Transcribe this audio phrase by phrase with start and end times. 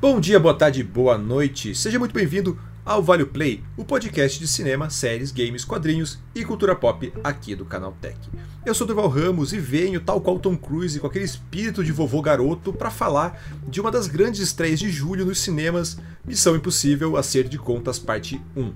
[0.00, 1.74] Bom dia, boa tarde, boa noite.
[1.74, 6.76] Seja muito bem-vindo ao Vale Play, o podcast de cinema, séries, games, quadrinhos e cultura
[6.76, 8.16] pop aqui do Canal Tech.
[8.64, 12.22] Eu sou Durval Ramos e venho, tal qual Tom Cruise, com aquele espírito de vovô
[12.22, 15.98] garoto, para falar de uma das grandes estreias de julho nos cinemas,
[16.28, 18.70] Missão Impossível a Ser de Contas Parte 1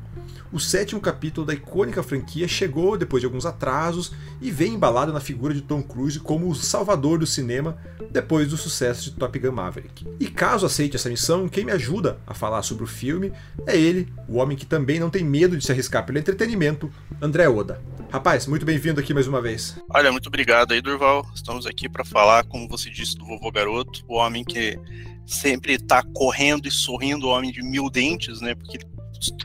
[0.52, 5.18] o sétimo capítulo da icônica franquia chegou depois de alguns atrasos e vem embalado na
[5.18, 7.78] figura de Tom Cruise como o salvador do cinema
[8.10, 10.06] depois do sucesso de Top Gun Maverick.
[10.20, 13.32] E caso aceite essa missão, quem me ajuda a falar sobre o filme
[13.66, 17.48] é ele, o homem que também não tem medo de se arriscar pelo entretenimento, André
[17.48, 17.80] Oda.
[18.10, 19.78] Rapaz, muito bem-vindo aqui mais uma vez.
[19.88, 21.26] Olha, muito obrigado aí, Durval.
[21.34, 24.78] Estamos aqui para falar, como você disse, do vovô garoto, o homem que
[25.26, 28.54] sempre está correndo e sorrindo, o homem de mil dentes, né?
[28.54, 28.78] Porque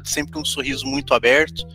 [0.03, 1.65] sempre um sorriso muito aberto,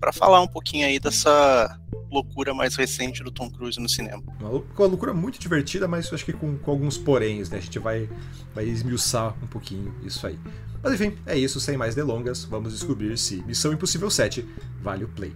[0.00, 4.22] para falar um pouquinho aí dessa loucura mais recente do Tom Cruise no cinema.
[4.40, 7.58] Uma, loucura muito divertida, mas acho que com, com, alguns poréns, né?
[7.58, 8.08] A gente vai,
[8.54, 10.38] vai esmiuçar um pouquinho isso aí.
[10.82, 14.46] Mas enfim, é isso, sem mais delongas, vamos descobrir se Missão Impossível 7
[14.80, 15.32] vale o play.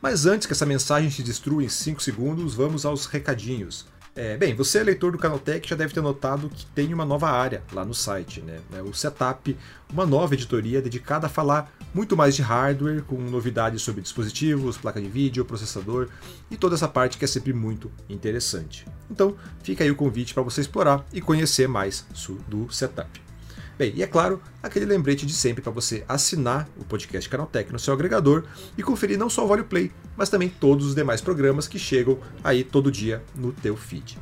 [0.00, 3.86] Mas antes que essa mensagem te destrua em 5 segundos, vamos aos recadinhos.
[4.14, 7.30] É, bem, você é leitor do Canaltech já deve ter notado que tem uma nova
[7.30, 8.60] área lá no site, né?
[8.74, 9.56] É o Setup,
[9.90, 15.00] uma nova editoria dedicada a falar muito mais de hardware, com novidades sobre dispositivos, placa
[15.00, 16.08] de vídeo, processador
[16.50, 18.86] e toda essa parte que é sempre muito interessante.
[19.10, 22.06] Então, fica aí o convite para você explorar e conhecer mais
[22.48, 23.31] do Setup.
[23.78, 27.78] Bem, e é claro, aquele lembrete de sempre para você assinar o podcast Canaltech no
[27.78, 28.44] seu agregador
[28.76, 32.18] e conferir não só o Vale Play, mas também todos os demais programas que chegam
[32.44, 34.18] aí todo dia no teu feed.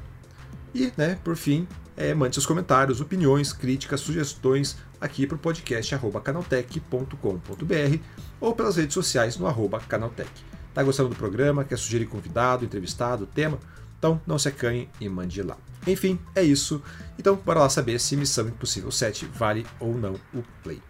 [0.74, 5.94] E, né, por fim, é, mande seus comentários, opiniões, críticas, sugestões aqui para o podcast
[6.24, 7.98] canaltech.com.br
[8.40, 10.30] ou pelas redes sociais no arroba canaltech.
[10.72, 11.64] Tá gostando do programa?
[11.64, 13.58] Quer sugerir convidado, entrevistado, tema?
[14.00, 15.58] Então não se acanhe e mande lá.
[15.86, 16.82] Enfim, é isso.
[17.18, 20.80] Então bora lá saber se Missão Impossível 7 vale ou não o play.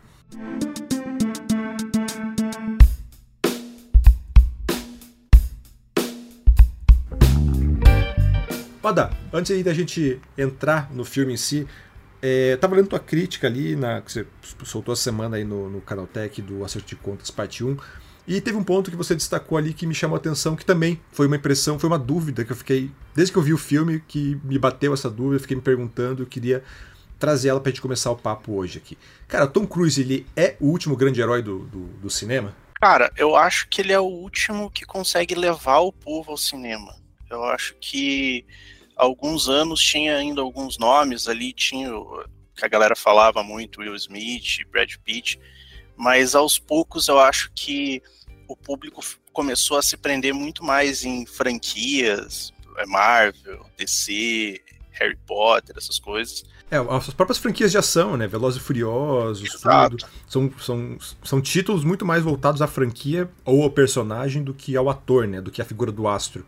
[8.80, 11.66] Oda, antes aí da gente entrar no filme em si,
[12.22, 14.26] é, tava lendo tua crítica ali, na, que você
[14.62, 17.76] soltou a semana aí no, no canal Tech do Acerto de Contas Parte 1.
[18.26, 21.00] E teve um ponto que você destacou ali que me chamou a atenção, que também
[21.12, 24.02] foi uma impressão, foi uma dúvida que eu fiquei, desde que eu vi o filme,
[24.06, 26.62] que me bateu essa dúvida, eu fiquei me perguntando, eu queria
[27.18, 28.96] trazer ela pra gente começar o papo hoje aqui.
[29.28, 32.54] Cara, Tom Cruise, ele é o último grande herói do, do, do cinema?
[32.80, 36.96] Cara, eu acho que ele é o último que consegue levar o povo ao cinema.
[37.28, 38.44] Eu acho que
[38.96, 41.90] alguns anos tinha ainda alguns nomes ali, tinha
[42.56, 45.38] que a galera falava muito, Will Smith, Brad Pitt,
[46.00, 48.02] mas aos poucos eu acho que
[48.48, 49.02] o público
[49.34, 54.58] começou a se prender muito mais em franquias, é, Marvel, DC,
[54.92, 56.42] Harry Potter, essas coisas.
[56.70, 58.26] É, as próprias franquias de ação, né?
[58.26, 59.98] Velozes e Furiosos, Exato.
[59.98, 60.10] tudo.
[60.26, 64.88] São, são, são títulos muito mais voltados à franquia ou ao personagem do que ao
[64.88, 65.38] ator, né?
[65.42, 66.46] Do que à figura do astro.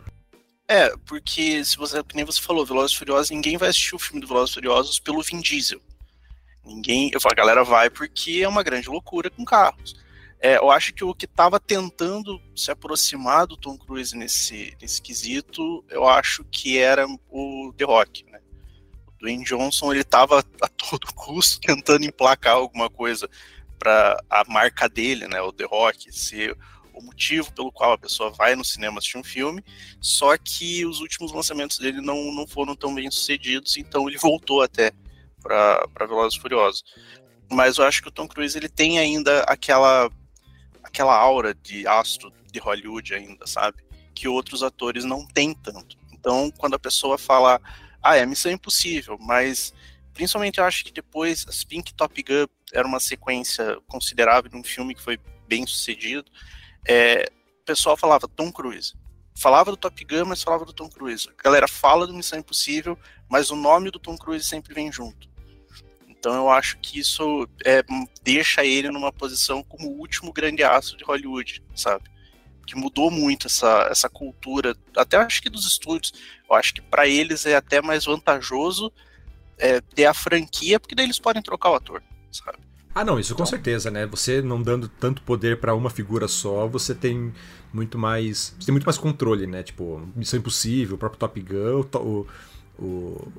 [0.66, 4.22] É, porque se você, nem você falou, Velozes e Furiosos, ninguém vai assistir o filme
[4.22, 5.80] do Velozes e Furiosos pelo Vin Diesel.
[6.64, 9.94] Ninguém, eu falo, a galera vai porque é uma grande loucura com carros.
[10.40, 15.00] É, eu acho que o que estava tentando se aproximar do Tom Cruise nesse, nesse
[15.00, 18.40] quesito, eu acho que era o The Rock, né?
[19.06, 23.28] O Dwayne Johnson, ele estava a todo custo tentando emplacar alguma coisa
[23.78, 25.40] para a marca dele, né?
[25.40, 26.56] O The Rock ser
[26.92, 29.64] o motivo pelo qual a pessoa vai no cinema assistir um filme,
[30.00, 34.60] só que os últimos lançamentos dele não, não foram tão bem sucedidos, então ele voltou
[34.60, 34.92] até
[35.42, 36.84] para Velozes e Furiosos.
[37.50, 40.10] Mas eu acho que o Tom Cruise ele tem ainda aquela
[40.82, 43.82] aquela aura de astro de Hollywood ainda, sabe?
[44.14, 45.96] Que outros atores não têm tanto.
[46.12, 47.60] Então, quando a pessoa fala,
[48.02, 49.72] ah, é Missão Impossível, mas
[50.12, 54.62] principalmente eu acho que depois, assim que Top Gun era uma sequência considerável de um
[54.62, 56.30] filme que foi bem sucedido,
[56.86, 58.94] é, o pessoal falava Tom Cruise.
[59.34, 61.28] Falava do Top Gun, mas falava do Tom Cruise.
[61.28, 62.98] A galera fala do Missão Impossível,
[63.30, 65.31] mas o nome do Tom Cruise sempre vem junto.
[66.22, 67.82] Então eu acho que isso é,
[68.22, 72.04] deixa ele numa posição como o último grande astro de Hollywood, sabe?
[72.64, 76.14] Que mudou muito essa, essa cultura, até acho que dos estúdios.
[76.48, 78.92] Eu acho que para eles é até mais vantajoso
[79.58, 82.58] é, ter a franquia, porque daí eles podem trocar o ator, sabe?
[82.94, 84.06] Ah, não, isso então, com certeza, né?
[84.06, 87.34] Você não dando tanto poder para uma figura só, você tem
[87.72, 88.54] muito mais.
[88.60, 89.64] Você tem muito mais controle, né?
[89.64, 92.26] Tipo, Missão Impossível, o próprio Top Gun, o, o
[92.78, 93.32] o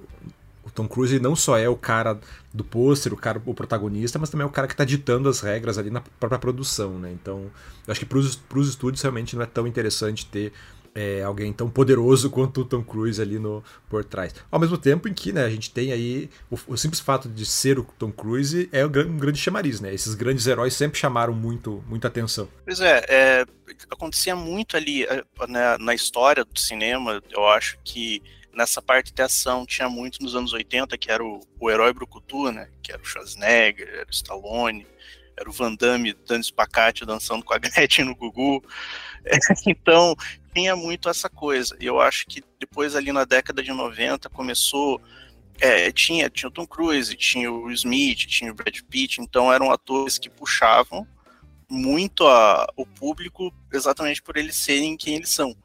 [0.73, 2.19] Tom Cruise não só é o cara
[2.53, 5.39] do pôster, o cara o protagonista, mas também é o cara que está ditando as
[5.39, 7.11] regras ali na própria produção, né?
[7.11, 7.51] Então,
[7.87, 10.53] eu acho que para os estúdios realmente não é tão interessante ter
[10.95, 14.33] é, alguém tão poderoso quanto o Tom Cruise ali no, por trás.
[14.51, 17.45] Ao mesmo tempo em que né, a gente tem aí o, o simples fato de
[17.45, 19.93] ser o Tom Cruise é um grande chamariz, né?
[19.93, 22.47] Esses grandes heróis sempre chamaram muito, muita atenção.
[22.65, 23.45] Pois é, é
[23.89, 25.05] acontecia muito ali
[25.47, 28.21] né, na história do cinema, eu acho que
[28.53, 32.51] nessa parte de ação tinha muito nos anos 80, que era o, o herói brucutu,
[32.51, 32.69] né?
[32.81, 34.87] Que era o Schwarzenegger, era o Stallone,
[35.37, 38.63] era o Van Damme dando espacate, dançando com a Gretchen no Gugu.
[39.25, 40.15] É, então,
[40.53, 41.75] tinha muito essa coisa.
[41.79, 45.01] E eu acho que depois ali na década de 90 começou
[45.59, 49.71] é, tinha, tinha o Tom Cruise, tinha o Smith, tinha o Brad Pitt, então eram
[49.71, 51.07] atores que puxavam
[51.69, 55.55] muito a, o público exatamente por eles serem quem eles são.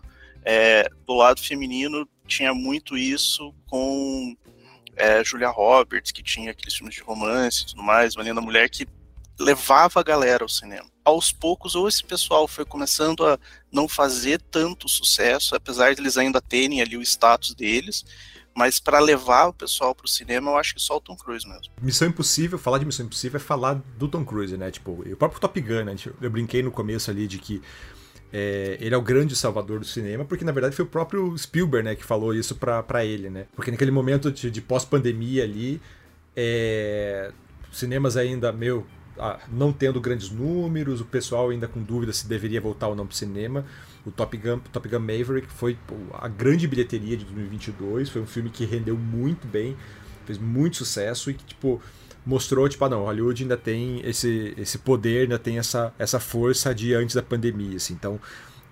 [0.44, 4.36] É, do lado feminino tinha muito isso com
[4.94, 8.68] é, Julia Roberts, que tinha aqueles filmes de romance e tudo mais, uma linda mulher
[8.68, 8.86] que
[9.38, 10.86] levava a galera ao cinema.
[11.04, 13.38] Aos poucos, ou esse pessoal foi começando a
[13.72, 18.04] não fazer tanto sucesso, apesar de eles ainda terem ali o status deles,
[18.54, 21.72] mas para levar o pessoal pro cinema, eu acho que só o Tom Cruise mesmo.
[21.80, 24.68] Missão Impossível, falar de Missão Impossível é falar do Tom Cruise, né?
[24.72, 25.94] Tipo, o próprio Top Gun, né?
[26.20, 27.62] Eu brinquei no começo ali de que
[28.32, 31.84] é, ele é o grande salvador do cinema, porque na verdade foi o próprio Spielberg,
[31.84, 33.46] né, que falou isso para ele, né?
[33.54, 35.80] Porque naquele momento de, de pós-pandemia ali,
[36.36, 37.32] é,
[37.72, 38.86] cinemas ainda, meu,
[39.18, 43.06] ah, não tendo grandes números, o pessoal ainda com dúvida se deveria voltar ou não
[43.06, 43.64] para cinema.
[44.06, 45.76] O Top Gun, Top Gun Maverick foi
[46.12, 49.76] a grande bilheteria de 2022, foi um filme que rendeu muito bem,
[50.24, 51.82] fez muito sucesso e que, tipo,
[52.28, 56.74] mostrou, tipo, ah não, Hollywood ainda tem esse, esse poder, ainda tem essa, essa força
[56.74, 57.94] de antes da pandemia, assim.
[57.94, 58.20] Então,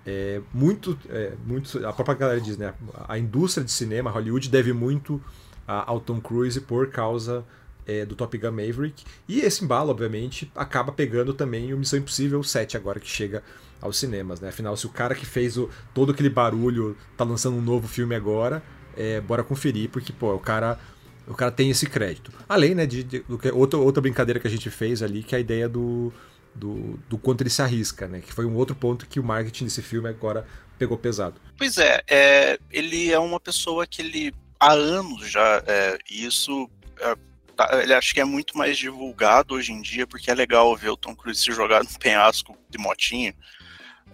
[0.05, 2.75] é, muito, é, muito, a própria galera diz, né,
[3.07, 5.19] a indústria de cinema, Hollywood, deve muito
[5.65, 7.43] ao Tom Cruise por causa
[7.85, 9.03] é, do Top Gun Maverick.
[9.27, 13.43] E esse embalo, obviamente, acaba pegando também o Missão Impossível 7 agora que chega
[13.81, 14.49] aos cinemas, né?
[14.49, 18.15] Afinal, se o cara que fez o, todo aquele barulho tá lançando um novo filme
[18.15, 18.63] agora,
[18.95, 20.79] é, bora conferir, porque, pô, o cara
[21.27, 22.31] o cara tem esse crédito.
[22.47, 25.37] Além, né, de, de, de outra, outra brincadeira que a gente fez ali, que é
[25.37, 26.11] a ideia do,
[26.55, 28.21] do, do quanto ele se arrisca, né?
[28.21, 30.47] Que foi um outro ponto que o marketing desse filme agora
[30.79, 31.39] pegou pesado.
[31.57, 36.69] Pois é, é ele é uma pessoa que ele há anos já é, isso
[36.99, 37.15] é,
[37.55, 40.89] tá, ele acho que é muito mais divulgado hoje em dia porque é legal ver
[40.89, 43.33] o Tom Cruise se jogar no penhasco de motinho.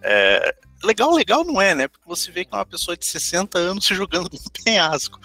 [0.02, 1.88] É, legal, legal não é, né?
[1.88, 5.20] Porque você vê que é uma pessoa de 60 anos se jogando no penhasco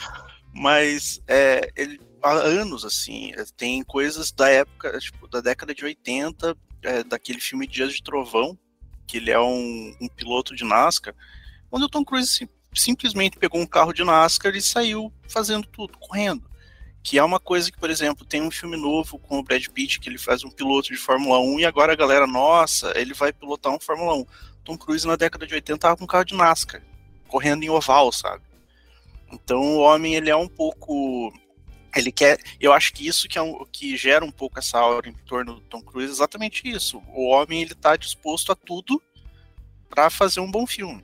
[0.59, 5.85] mas é, ele, há anos, assim, é, tem coisas da época, tipo, da década de
[5.85, 8.59] 80, é, daquele filme Dias de Trovão,
[9.07, 11.15] que ele é um, um piloto de NASCAR,
[11.71, 16.49] onde o Tom Cruise simplesmente pegou um carro de NASCAR e saiu fazendo tudo, correndo.
[17.03, 20.01] Que é uma coisa que, por exemplo, tem um filme novo com o Brad Pitt,
[20.01, 23.33] que ele faz um piloto de Fórmula 1, e agora a galera, nossa, ele vai
[23.33, 24.27] pilotar um Fórmula 1.
[24.65, 26.83] Tom Cruise na década de 80 tava com um carro de NASCAR,
[27.29, 28.48] correndo em oval, sabe?
[29.33, 31.33] Então o homem ele é um pouco
[31.97, 35.09] ele quer, eu acho que isso que é um, que gera um pouco essa aura
[35.09, 37.03] em torno do Tom Cruise, exatamente isso.
[37.15, 39.03] O homem ele tá disposto a tudo
[39.89, 41.03] para fazer um bom filme.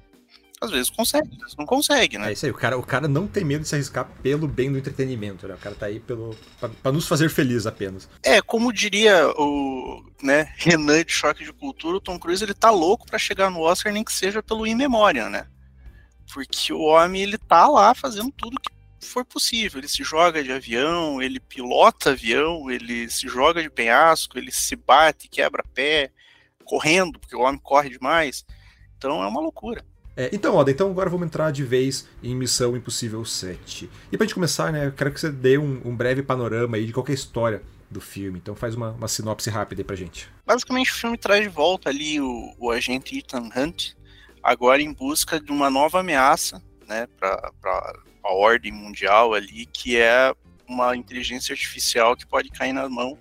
[0.61, 2.31] Às vezes consegue, às vezes não consegue, né?
[2.31, 4.71] É isso aí, o cara, o cara não tem medo de se arriscar pelo bem
[4.71, 5.55] do entretenimento, né?
[5.55, 6.35] O cara tá aí pelo
[6.83, 8.09] para nos fazer feliz apenas.
[8.23, 12.71] É, como diria o, né, Renan de Choque de Cultura, o Tom Cruise ele tá
[12.71, 15.47] louco para chegar no Oscar nem que seja pelo In Memória, né?
[16.35, 19.79] Porque o homem ele tá lá fazendo tudo que for possível.
[19.79, 24.75] Ele se joga de avião, ele pilota avião, ele se joga de penhasco, ele se
[24.75, 26.11] bate, quebra pé,
[26.65, 28.45] correndo, porque o homem corre demais.
[28.99, 29.85] Então é uma loucura.
[30.17, 33.89] É, então, Oda, então agora vamos entrar de vez em Missão Impossível 7.
[34.11, 36.87] E pra gente começar, né, eu quero que você dê um, um breve panorama aí
[36.87, 38.39] de qualquer história do filme.
[38.39, 40.29] Então faz uma, uma, sinopse rápida aí pra gente.
[40.45, 43.93] Basicamente o filme traz de volta ali o, o agente Ethan Hunt,
[44.45, 47.51] agora em busca de uma nova ameaça né, para
[48.23, 50.35] a ordem mundial ali, que é
[50.69, 53.19] uma inteligência artificial que pode cair na mão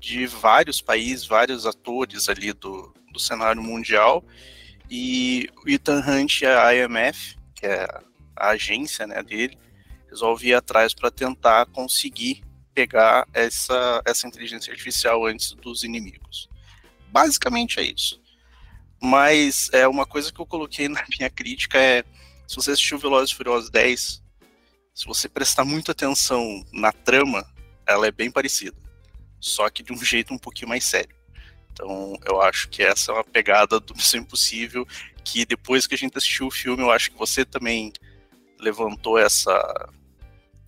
[0.00, 4.24] de vários países, vários atores ali do, do cenário mundial.
[4.90, 7.86] E o Ethan Hunt e a IMF, que é
[8.34, 9.58] a agência né, dele,
[10.08, 16.48] resolve ir atrás para tentar conseguir pegar essa, essa inteligência artificial antes dos inimigos.
[17.08, 18.18] Basicamente é isso.
[19.00, 22.04] Mas é uma coisa que eu coloquei na minha crítica é
[22.46, 24.22] se você assistiu Velozes e Furiosos 10,
[24.94, 27.46] se você prestar muita atenção na trama,
[27.86, 28.76] ela é bem parecida,
[29.38, 31.14] só que de um jeito um pouquinho mais sério.
[31.70, 34.86] Então, eu acho que essa é uma pegada do Missão Impossível
[35.22, 37.92] que depois que a gente assistiu o filme, eu acho que você também
[38.58, 39.88] levantou essa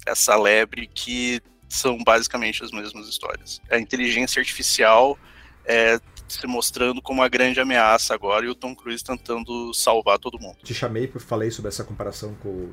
[0.06, 3.60] essa lebre que são basicamente as mesmas histórias.
[3.70, 5.18] A inteligência artificial
[5.64, 5.99] é,
[6.32, 10.58] se mostrando como a grande ameaça agora e o Tom Cruise tentando salvar todo mundo.
[10.62, 12.70] Te chamei porque falei sobre essa comparação com,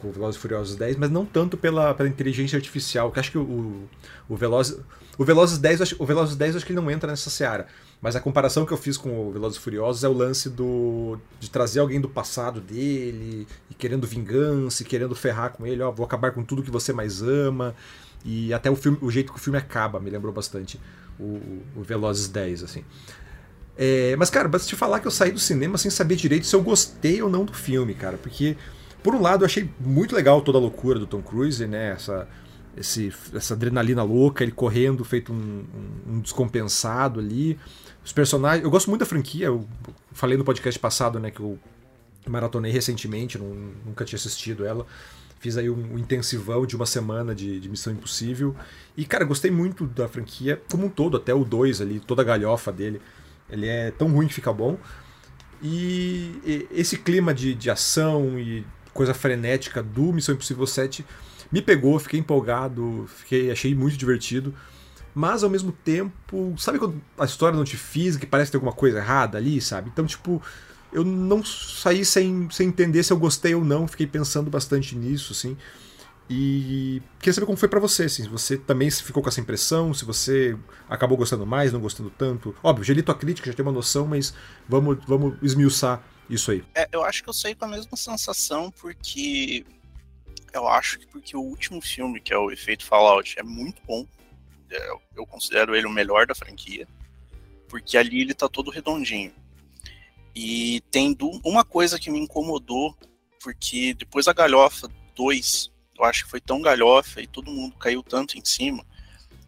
[0.00, 3.30] com o Velozes e Furiosos 10, mas não tanto pela, pela inteligência artificial, que acho
[3.30, 3.88] que o,
[4.28, 4.78] o, Veloz,
[5.18, 7.66] o Velozes 10, o Velozes 10 acho que ele não entra nessa seara.
[8.00, 11.18] Mas a comparação que eu fiz com o Velozes e Furiosos é o lance do
[11.38, 15.90] de trazer alguém do passado dele, e querendo vingança, e querendo ferrar com ele, ó,
[15.92, 17.76] vou acabar com tudo que você mais ama.
[18.24, 20.80] E até o, filme, o jeito que o filme acaba me lembrou bastante
[21.18, 22.84] o, o Velozes 10, assim.
[23.76, 26.54] É, mas, cara, basta te falar que eu saí do cinema sem saber direito se
[26.54, 28.16] eu gostei ou não do filme, cara.
[28.18, 28.56] Porque,
[29.02, 31.92] por um lado, eu achei muito legal toda a loucura do Tom Cruise, né?
[31.92, 32.28] Essa,
[32.76, 35.64] esse, essa adrenalina louca, ele correndo, feito um,
[36.06, 37.58] um, descompensado ali.
[38.04, 38.64] Os personagens.
[38.64, 39.66] Eu gosto muito da franquia, eu
[40.12, 41.58] falei no podcast passado, né, que eu
[42.26, 43.46] maratonei recentemente, não,
[43.86, 44.86] nunca tinha assistido ela.
[45.42, 48.54] Fiz aí um, intensivão de uma semana de, de, Missão Impossível.
[48.96, 52.24] E, cara, gostei muito da franquia como um todo, até o 2 ali, toda a
[52.24, 53.02] galhofa dele.
[53.50, 54.78] Ele é tão ruim que fica bom.
[55.60, 61.04] E, e esse clima de, de ação e coisa frenética do Missão Impossível 7
[61.50, 64.54] me pegou, fiquei empolgado, fiquei, achei muito divertido.
[65.12, 68.72] Mas ao mesmo tempo, sabe quando a história não te fiz, que parece ter alguma
[68.72, 69.90] coisa errada ali, sabe?
[69.92, 70.40] Então, tipo,
[70.92, 75.32] eu não saí sem, sem entender se eu gostei ou não, fiquei pensando bastante nisso,
[75.32, 75.56] assim.
[76.28, 80.04] E queria saber como foi para você, assim, você também ficou com essa impressão, se
[80.04, 80.56] você
[80.88, 82.54] acabou gostando mais, não gostando tanto.
[82.62, 84.34] Óbvio, já li tua crítica, já tem uma noção, mas
[84.68, 86.64] vamos, vamos esmiuçar isso aí.
[86.74, 89.66] É, eu acho que eu saí com a mesma sensação, porque
[90.52, 94.06] eu acho que porque o último filme, que é o Efeito Fallout, é muito bom.
[94.70, 96.86] É, eu considero ele o melhor da franquia,
[97.68, 99.32] porque ali ele tá todo redondinho.
[100.34, 102.96] E tem uma coisa que me incomodou,
[103.42, 108.02] porque depois da Galhofa 2, eu acho que foi tão galhofa e todo mundo caiu
[108.02, 108.84] tanto em cima,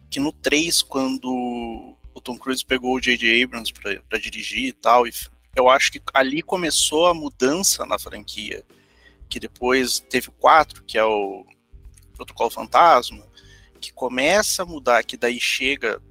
[0.09, 3.43] que no 3, quando o Tom Cruise pegou o J.J.
[3.43, 5.11] Abrams para dirigir e tal, e
[5.55, 8.63] eu acho que ali começou a mudança na franquia,
[9.27, 11.45] que depois teve o 4, que é o
[12.13, 13.25] Protocolo Fantasma,
[13.81, 16.01] que começa a mudar, que daí chega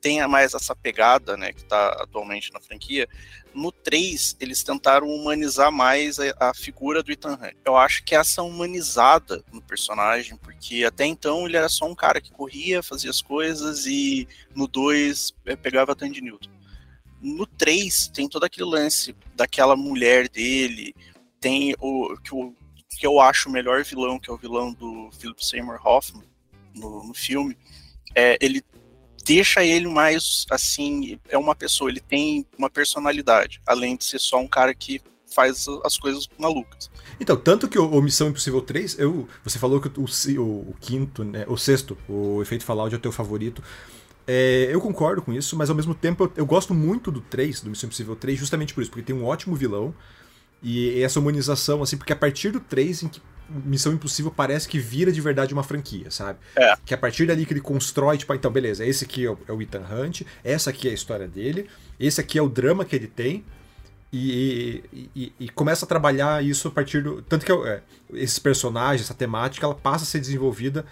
[0.00, 3.08] tenha mais essa pegada, né, que está atualmente na franquia,
[3.54, 7.56] no 3 eles tentaram humanizar mais a, a, figura do Ethan Hunt.
[7.64, 12.20] Eu acho que essa humanizada no personagem, porque até então ele era só um cara
[12.20, 16.50] que corria, fazia as coisas e no 2 é, pegava a Tandy Newton.
[17.20, 20.94] No 3 tem todo aquele lance daquela mulher dele,
[21.40, 22.54] tem o que, o
[22.90, 26.24] que eu acho o melhor vilão, que é o vilão do Philip Seymour Hoffman
[26.74, 27.56] no, no filme,
[28.14, 28.62] é, ele
[29.26, 34.38] deixa ele mais assim, é uma pessoa, ele tem uma personalidade, além de ser só
[34.38, 35.02] um cara que
[35.34, 36.88] faz as coisas malucas.
[37.20, 40.04] Então, tanto que o, Missão Impossível 3, eu, você falou que o,
[40.40, 43.62] o, o quinto, né, o sexto, o efeito Fallout é o teu favorito.
[44.26, 47.60] É, eu concordo com isso, mas ao mesmo tempo eu, eu, gosto muito do 3,
[47.60, 49.94] do Missão Impossível 3, justamente por isso, porque tem um ótimo vilão
[50.62, 54.78] e essa humanização, assim, porque a partir do 3, em que Missão Impossível parece que
[54.78, 56.38] vira de verdade uma franquia, sabe?
[56.56, 56.74] É.
[56.84, 59.38] Que a partir dali que ele constrói, tipo, ah, então, beleza, esse aqui é o,
[59.48, 62.84] é o Ethan Hunt, essa aqui é a história dele, esse aqui é o drama
[62.84, 63.44] que ele tem,
[64.12, 64.82] e,
[65.14, 67.20] e, e, começa a trabalhar isso a partir do.
[67.22, 67.82] Tanto que é,
[68.14, 70.86] esses personagens, essa temática, ela passa a ser desenvolvida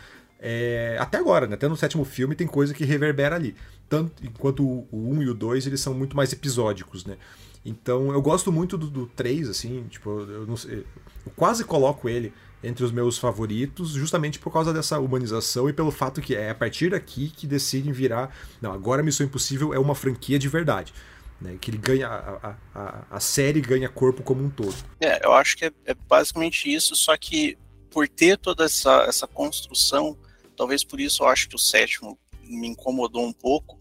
[0.46, 1.54] é, até agora, né?
[1.54, 3.56] Até no sétimo filme tem coisa que reverbera ali.
[3.88, 7.16] Tanto, enquanto o, o 1 e o 2 eles são muito mais episódicos, né?
[7.64, 10.84] Então eu gosto muito do, do 3, assim, tipo, eu, não sei,
[11.24, 15.90] eu quase coloco ele entre os meus favoritos, justamente por causa dessa humanização e pelo
[15.90, 18.34] fato que é a partir daqui que decidem virar.
[18.60, 20.92] Não, agora Missão Impossível é uma franquia de verdade.
[21.40, 22.08] Né, que ele ganha.
[22.08, 24.74] A, a, a série ganha corpo como um todo.
[25.00, 27.58] É, eu acho que é, é basicamente isso, só que
[27.90, 30.16] por ter toda essa, essa construção,
[30.56, 33.78] talvez por isso eu acho que o sétimo me incomodou um pouco,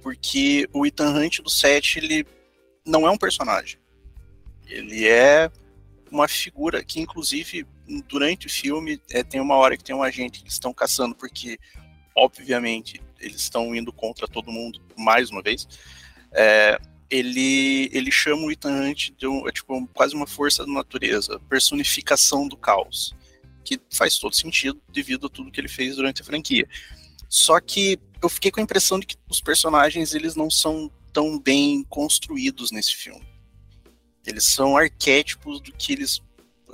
[0.00, 2.26] porque o Ethan Hunt do 7, ele
[2.86, 3.78] não é um personagem.
[4.66, 5.50] Ele é
[6.10, 7.66] uma figura que, inclusive,
[8.08, 11.58] durante o filme, é, tem uma hora que tem um agente que estão caçando, porque,
[12.16, 15.66] obviamente, eles estão indo contra todo mundo, mais uma vez.
[16.32, 16.78] É,
[17.10, 21.40] ele, ele chama o Ethan Hunt de um, é, tipo, quase uma força da natureza,
[21.48, 23.14] personificação do caos,
[23.64, 26.68] que faz todo sentido devido a tudo que ele fez durante a franquia.
[27.28, 31.38] Só que eu fiquei com a impressão de que os personagens eles não são tão
[31.38, 33.26] bem construídos nesse filme.
[34.26, 36.20] Eles são arquétipos do que eles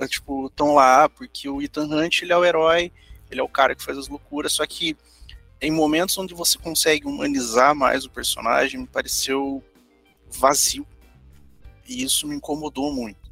[0.01, 2.91] é, tipo estão lá, porque o Ethan Hunt ele é o herói,
[3.31, 4.97] ele é o cara que faz as loucuras, só que
[5.61, 9.63] em momentos onde você consegue humanizar mais o personagem, me pareceu
[10.29, 10.85] vazio.
[11.87, 13.31] E isso me incomodou muito.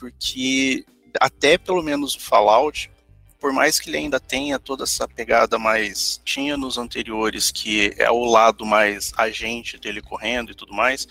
[0.00, 0.84] Porque
[1.20, 2.90] até pelo menos o Fallout,
[3.40, 8.10] por mais que ele ainda tenha toda essa pegada mais tinha nos anteriores, que é
[8.10, 11.08] o lado mais agente dele correndo e tudo mais,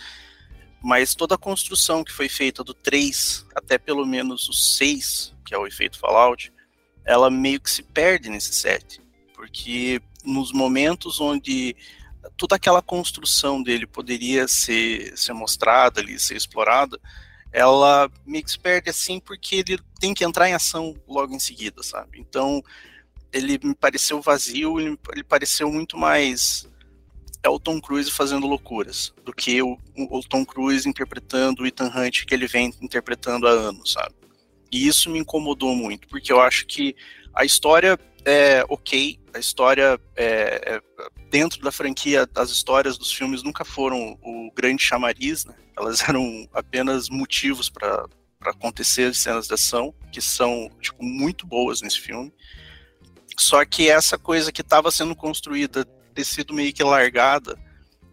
[0.81, 5.55] mas toda a construção que foi feita do 3 até pelo menos o 6, que
[5.55, 6.53] é o efeito Fallout,
[7.03, 9.01] ela meio que se perde nesse set,
[9.33, 11.75] porque nos momentos onde
[12.38, 17.00] toda aquela construção dele poderia ser, ser mostrada ali, ser explorada,
[17.51, 21.81] ela meio que perde assim porque ele tem que entrar em ação logo em seguida,
[21.83, 22.19] sabe?
[22.19, 22.63] Então
[23.31, 26.67] ele me pareceu vazio, ele, ele pareceu muito mais
[27.41, 31.91] é o Tom Cruise fazendo loucuras do que o, o, Tom Cruise interpretando o Ethan
[31.95, 34.13] Hunt que ele vem interpretando há anos, sabe?
[34.71, 36.95] E isso me incomodou muito, porque eu acho que
[37.33, 40.81] a história é ok, a história é, é,
[41.29, 45.55] dentro da franquia, as histórias dos filmes nunca foram o grande chamariz, né?
[45.77, 48.07] Elas eram apenas motivos para
[48.41, 52.33] acontecer cenas de ação, que são tipo, muito boas nesse filme.
[53.38, 57.57] Só que essa coisa que estava sendo construída ter sido meio que largada,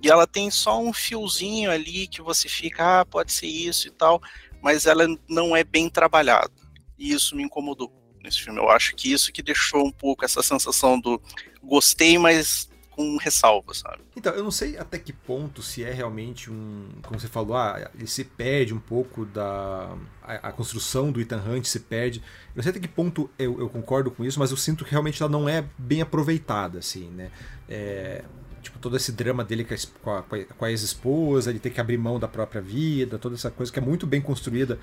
[0.02, 3.90] e ela tem só um fiozinho ali que você fica, ah, pode ser isso e
[3.90, 4.20] tal,
[4.62, 6.52] mas ela não é bem trabalhada.
[6.98, 7.92] E isso me incomodou
[8.26, 8.60] nesse filme.
[8.60, 11.20] Eu acho que isso que deixou um pouco essa sensação do
[11.62, 13.98] gostei, mas com ressalva, sabe?
[14.16, 16.88] Então, eu não sei até que ponto se é realmente um.
[17.02, 19.94] Como você falou, ah, ele se perde um pouco da.
[20.22, 22.20] A, a construção do Ethan Hunt se perde.
[22.20, 24.90] Eu não sei até que ponto eu, eu, concordo com isso, mas eu sinto que
[24.90, 27.30] realmente ela não é bem aproveitada, assim, né?
[27.68, 28.24] É,
[28.62, 29.66] tipo, todo esse drama dele
[30.02, 33.50] com a, com a ex-esposa, ele ter que abrir mão da própria vida, toda essa
[33.50, 34.78] coisa que é muito bem construída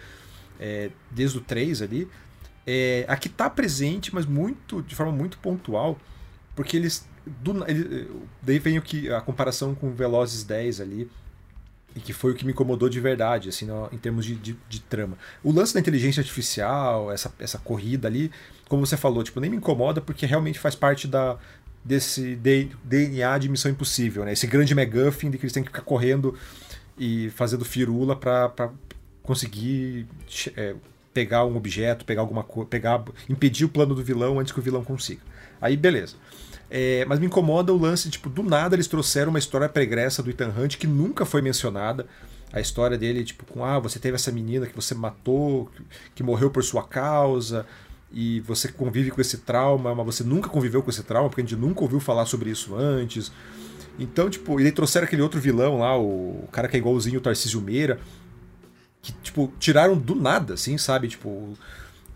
[0.60, 2.08] é, desde o 3 ali.
[2.66, 5.98] É, aqui tá presente, mas muito de forma muito pontual,
[6.56, 8.10] porque eles do, ele,
[8.42, 11.10] daí vem o que a comparação com Velozes 10 ali,
[11.96, 14.58] e que foi o que me incomodou de verdade, assim, no, em termos de, de,
[14.68, 15.18] de, trama.
[15.44, 18.32] O lance da inteligência artificial, essa, essa corrida ali,
[18.68, 21.38] como você falou, tipo, nem me incomoda porque realmente faz parte da,
[21.86, 24.34] desse DNA de Missão Impossível, né?
[24.34, 26.36] Esse grande McGuffin de que eles têm que ficar correndo
[26.98, 28.72] e fazendo firula para
[29.22, 30.08] conseguir
[30.56, 30.76] é,
[31.14, 34.64] pegar um objeto, pegar alguma coisa, pegar, impedir o plano do vilão antes que o
[34.64, 35.22] vilão consiga.
[35.62, 36.16] Aí beleza.
[36.70, 40.30] É, mas me incomoda o lance, tipo, do nada eles trouxeram uma história pregressa do
[40.32, 42.08] Ethan Hunt que nunca foi mencionada.
[42.52, 45.70] A história dele, tipo, com ah, você teve essa menina que você matou,
[46.14, 47.66] que morreu por sua causa,
[48.12, 51.44] e você convive com esse trauma, mas você nunca conviveu com esse trauma, porque a
[51.44, 53.32] gente nunca ouviu falar sobre isso antes.
[53.98, 57.22] Então, tipo, e aí trouxeram aquele outro vilão lá, o cara que é igualzinho o
[57.22, 58.00] Tarcísio Meira,
[59.04, 61.10] que, tipo, tiraram do nada, assim, sabe?
[61.10, 61.56] Tipo.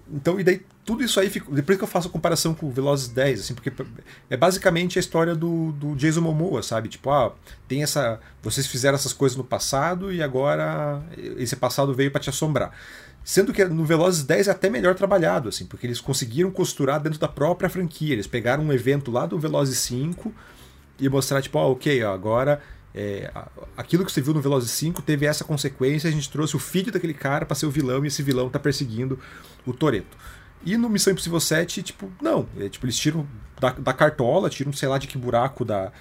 [0.09, 2.71] Então, e daí tudo isso aí, fica, depois que eu faço a comparação com o
[2.71, 3.73] Velozes 10, assim, porque
[4.29, 6.87] é basicamente a história do, do Jason Momoa, sabe?
[6.87, 7.35] Tipo, ah,
[7.67, 8.21] tem essa.
[8.41, 11.03] Vocês fizeram essas coisas no passado e agora
[11.35, 12.71] esse passado veio para te assombrar.
[13.21, 17.19] Sendo que no Velozes 10 é até melhor trabalhado, assim, porque eles conseguiram costurar dentro
[17.19, 18.13] da própria franquia.
[18.13, 20.33] Eles pegaram um evento lá do Velozes 5
[21.01, 22.61] e mostrar, tipo, ah, ok, ó, agora
[22.99, 23.31] é,
[23.77, 26.91] aquilo que você viu no Velozes 5 teve essa consequência, a gente trouxe o filho
[26.91, 29.19] daquele cara para ser o vilão e esse vilão tá perseguindo
[29.67, 30.17] o Toreto.
[30.65, 32.49] E no Missão Impossível 7, tipo, não.
[32.59, 33.27] É, tipo, eles tiram
[33.59, 35.91] da, da cartola, tiram, sei lá, de que buraco da,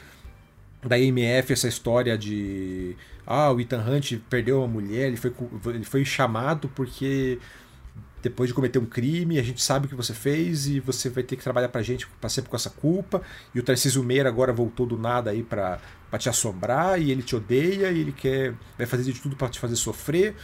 [0.83, 2.97] da IMF essa história de.
[3.27, 5.35] Ah, o Ethan Hunt perdeu uma mulher, ele foi,
[5.67, 7.39] ele foi chamado porque
[8.23, 11.23] depois de cometer um crime, a gente sabe o que você fez e você vai
[11.23, 13.23] ter que trabalhar pra gente pra sempre com essa culpa.
[13.55, 15.79] E o Tarcísio Meira agora voltou do nada aí pra,
[16.11, 19.49] pra te assombrar e ele te odeia e ele quer vai fazer de tudo para
[19.49, 20.35] te fazer sofrer.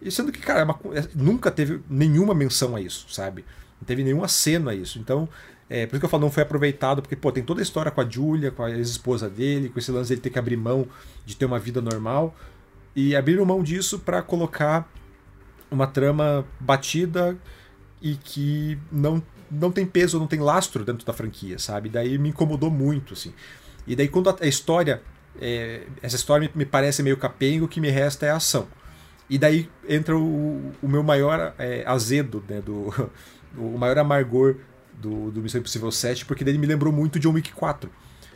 [0.00, 3.44] E sendo que, cara, é uma, é, nunca teve nenhuma menção a isso, sabe?
[3.80, 4.98] Não teve nenhuma cena a isso.
[4.98, 5.28] Então,
[5.68, 7.90] é, por isso que eu falo, não foi aproveitado, porque, pô, tem toda a história
[7.90, 10.86] com a Julia, com a ex-esposa dele, com esse lance dele ter que abrir mão
[11.24, 12.36] de ter uma vida normal.
[12.94, 14.88] E abriram mão disso para colocar
[15.70, 17.36] uma trama batida
[18.00, 21.88] e que não, não tem peso, não tem lastro dentro da franquia, sabe?
[21.88, 23.34] Daí me incomodou muito, assim.
[23.86, 25.02] E daí quando a, história,
[25.40, 28.66] é, essa história me, parece meio capenga, o que me resta é a ação.
[29.28, 33.10] E daí entra o, o meu maior é, azedo, né, do,
[33.56, 34.56] o maior amargor
[34.94, 37.90] do, do Missão Impossível 7, porque daí me lembrou muito de John Wick 4.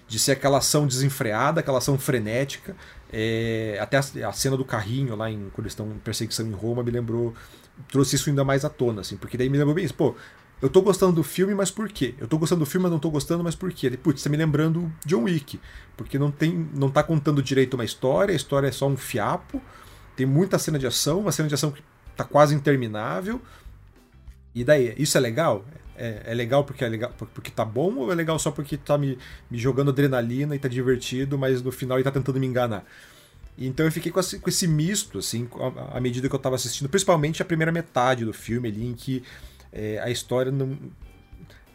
[0.07, 2.75] De ser aquela ação desenfreada, aquela ação frenética.
[3.13, 6.53] É, até a, a, cena do carrinho lá em, quando eles estão em perseguição em
[6.53, 7.33] Roma me lembrou.
[7.89, 9.95] Trouxe isso ainda mais à tona, assim, porque daí me lembrou bem isso.
[9.95, 10.17] Pô,
[10.63, 12.15] eu tô gostando do filme, mas por quê?
[12.19, 13.91] Eu tô gostando do filme, mas não tô gostando, mas por quê?
[13.91, 15.59] Putz, tá me lembrando John Wick.
[15.97, 16.69] Porque não tem.
[16.75, 19.61] não tá contando direito uma história, a história é só um fiapo.
[20.15, 21.83] Tem muita cena de ação, uma cena de ação que
[22.15, 23.41] tá quase interminável.
[24.55, 25.65] E daí, isso é legal?
[25.97, 28.97] É, é, legal porque é legal porque tá bom ou é legal só porque tá
[28.97, 29.19] me,
[29.51, 32.85] me jogando adrenalina e tá divertido, mas no final ele tá tentando me enganar?
[33.59, 35.47] Então eu fiquei com esse, com esse misto, assim,
[35.93, 39.23] à medida que eu tava assistindo, principalmente a primeira metade do filme ali, em que
[39.73, 40.77] é, a história não.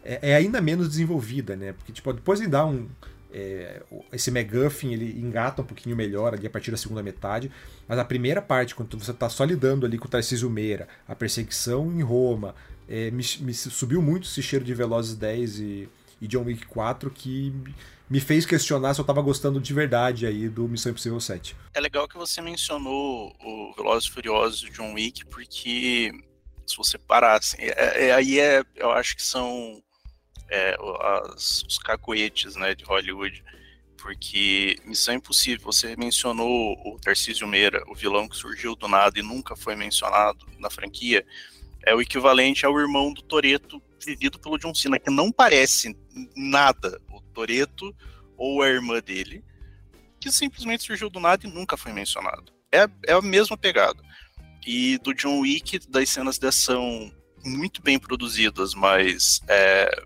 [0.03, 1.73] é, é ainda menos desenvolvida, né?
[1.73, 2.87] Porque, tipo, depois ele dá um.
[3.31, 3.81] É,
[4.13, 7.51] esse McGuffin ele engata um pouquinho melhor ali a partir da segunda metade,
[7.85, 11.13] mas a primeira parte, quando você está só lidando ali com o Tarcísio Meira, a
[11.13, 12.55] perseguição em Roma,
[12.87, 15.89] é, me, me, subiu muito esse cheiro de Velozes 10 e,
[16.21, 17.53] e John Wick 4 que
[18.09, 21.55] me fez questionar se eu estava gostando de verdade aí do Missão Impossível 7.
[21.73, 26.11] É legal que você mencionou o Velozes Furiosos e John Wick, porque
[26.65, 29.81] se você parar assim, é, é, aí é, eu acho que são
[30.49, 30.75] é,
[31.23, 33.43] as, os cacoetes né, de Hollywood,
[33.97, 39.23] porque Missão Impossível, você mencionou o Tarcísio Meira, o vilão que surgiu do nada e
[39.23, 41.25] nunca foi mencionado na franquia,
[41.83, 45.97] é o equivalente ao irmão do Toreto vivido pelo John Cena, que não parece
[46.35, 47.95] nada o Toreto
[48.37, 49.43] ou a irmã dele,
[50.19, 52.53] que simplesmente surgiu do nada e nunca foi mencionado.
[52.71, 54.01] É, é a mesma pegada.
[54.65, 57.11] E do John Wick, das cenas de ação
[57.43, 60.03] muito bem produzidas, mas é,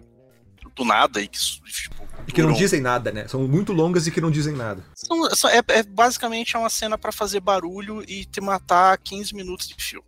[0.75, 3.27] do nada e que, tipo, e que não dizem nada, né?
[3.27, 4.83] São muito longas e que não dizem nada.
[4.95, 9.67] São, é, é basicamente é uma cena para fazer barulho e te matar 15 minutos
[9.67, 10.07] de filme.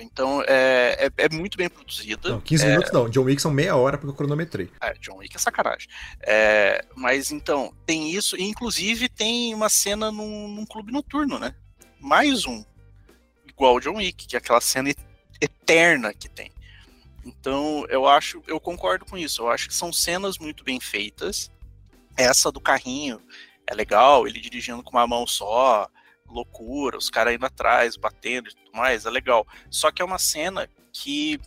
[0.00, 2.28] Então é, é, é, muito bem produzida.
[2.30, 2.68] Não, 15 é...
[2.70, 3.08] minutos não.
[3.08, 4.70] John Wick são meia hora porque eu cronometrei.
[4.80, 5.88] É, John Wick é sacanagem.
[6.22, 8.36] É, mas então, tem isso.
[8.36, 11.54] E inclusive tem uma cena num, num clube noturno, né?
[12.00, 12.64] Mais um.
[13.58, 14.94] Igual o John Wick, que é aquela cena
[15.40, 16.52] eterna que tem.
[17.26, 19.42] Então, eu acho, eu concordo com isso.
[19.42, 21.50] Eu acho que são cenas muito bem feitas.
[22.16, 23.20] Essa do carrinho
[23.66, 25.88] é legal, ele dirigindo com uma mão só,
[26.24, 29.44] loucura, os caras indo atrás, batendo e tudo mais, é legal.
[29.68, 31.40] Só que é uma cena que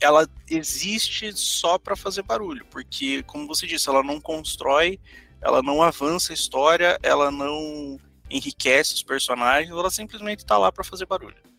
[0.00, 4.98] ela existe só para fazer barulho, porque, como você disse, ela não constrói,
[5.42, 10.82] ela não avança a história, ela não enriquece os personagens, ela simplesmente tá lá para
[10.82, 11.49] fazer barulho.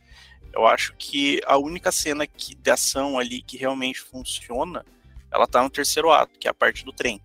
[0.54, 4.86] Eu acho que a única cena que, de ação ali que realmente funciona,
[5.32, 7.22] ela tá no terceiro ato, que é a parte do trem.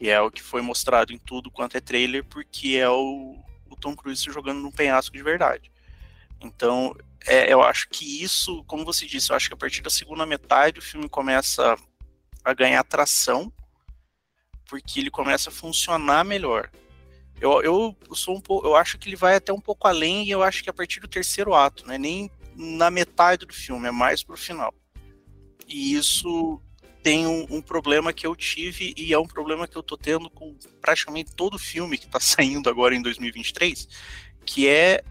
[0.00, 3.36] E é o que foi mostrado em tudo quanto é trailer, porque é o,
[3.68, 5.70] o Tom Cruise jogando num penhasco de verdade.
[6.40, 6.94] Então,
[7.26, 10.24] é, eu acho que isso, como você disse, eu acho que a partir da segunda
[10.24, 11.76] metade o filme começa
[12.42, 13.52] a ganhar tração,
[14.64, 16.70] porque ele começa a funcionar melhor.
[17.40, 20.30] Eu, eu, sou um pouco, eu acho que ele vai até um pouco além e
[20.30, 21.96] eu acho que a partir do terceiro ato, né?
[21.96, 24.74] Nem na metade do filme, é mais pro final.
[25.66, 26.60] E isso
[27.02, 30.28] tem um, um, problema que eu tive e é um problema que eu tô tendo
[30.28, 33.88] com praticamente todo filme que tá saindo agora em 2023,
[34.44, 35.02] que é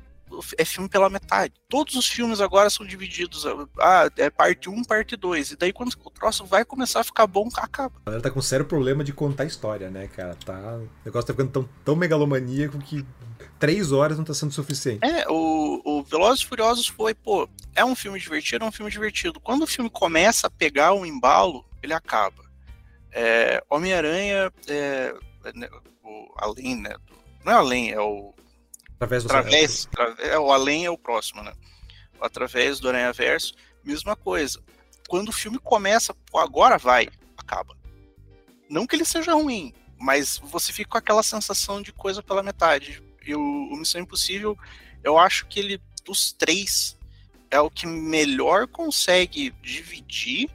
[0.58, 1.54] é filme pela metade.
[1.68, 3.46] Todos os filmes agora são divididos.
[3.80, 5.52] Ah, é parte 1, parte 2.
[5.52, 7.94] E daí quando o troço vai começar a ficar bom, acaba.
[8.02, 10.36] A galera tá com um sério problema de contar história, né, cara?
[10.36, 10.54] Tá...
[10.54, 13.06] O negócio tá ficando tão, tão megalomaníaco que
[13.60, 15.06] três horas não tá sendo suficiente.
[15.06, 18.92] É, o, o Velozes e Furiosos foi, pô, é um filme divertido, é um filme
[18.92, 19.40] divertido.
[19.40, 22.44] Quando o filme começa a pegar o um embalo, ele acaba.
[23.12, 25.14] É, Homem-Aranha, é,
[25.44, 25.70] é,
[26.04, 26.96] o, além, né?
[27.06, 28.34] Do, não é além, é o
[29.00, 31.54] Através do através, é, o além é o próximo, né?
[32.20, 34.62] Através do Aranha Verso, mesma coisa.
[35.08, 37.08] Quando o filme começa, pô, agora vai,
[37.38, 37.78] acaba.
[38.70, 43.02] Não que ele seja ruim, mas você fica com aquela sensação de coisa pela metade.
[43.26, 44.58] E o, o Missão Impossível,
[45.02, 46.98] eu acho que ele, dos três,
[47.50, 50.50] é o que melhor consegue dividir,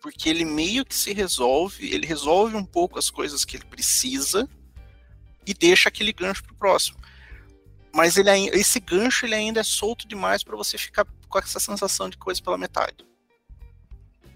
[0.00, 4.48] porque ele meio que se resolve, ele resolve um pouco as coisas que ele precisa
[5.44, 6.99] e deixa aquele gancho pro próximo
[7.92, 12.08] mas ele, esse gancho ele ainda é solto demais para você ficar com essa sensação
[12.08, 13.04] de coisa pela metade.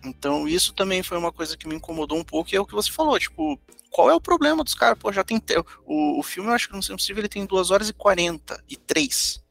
[0.04, 2.74] Então isso também foi uma coisa que me incomodou um pouco, e é o que
[2.74, 3.58] você falou, tipo,
[3.90, 4.98] qual é o problema dos caras?
[4.98, 5.40] Pô, já tem.
[5.86, 9.42] O, o filme, eu acho que não sei possível, ele tem 2 horas e 43.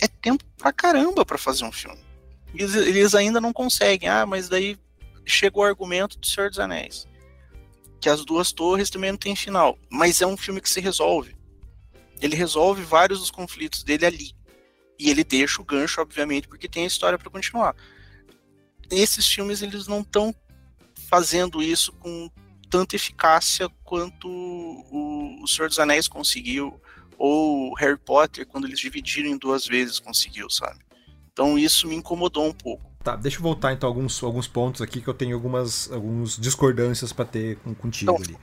[0.00, 2.02] É tempo pra caramba pra fazer um filme.
[2.54, 4.08] Eles, eles ainda não conseguem.
[4.08, 4.78] Ah, mas daí
[5.26, 7.06] chegou o argumento do Senhor dos Anéis.
[8.00, 9.78] Que as duas torres também não tem final.
[9.90, 11.37] Mas é um filme que se resolve
[12.20, 14.32] ele resolve vários dos conflitos dele ali.
[14.98, 17.74] E ele deixa o gancho, obviamente, porque tem a história para continuar.
[18.90, 20.34] Esses filmes eles não estão
[21.08, 22.30] fazendo isso com
[22.68, 26.80] tanta eficácia quanto o, o Senhor dos Anéis conseguiu,
[27.16, 30.78] ou Harry Potter, quando eles dividiram em duas vezes, conseguiu, sabe?
[31.32, 32.88] Então isso me incomodou um pouco.
[33.02, 37.12] Tá, deixa eu voltar então alguns, alguns pontos aqui que eu tenho algumas alguns discordâncias
[37.12, 38.36] para ter com, contigo então, ali.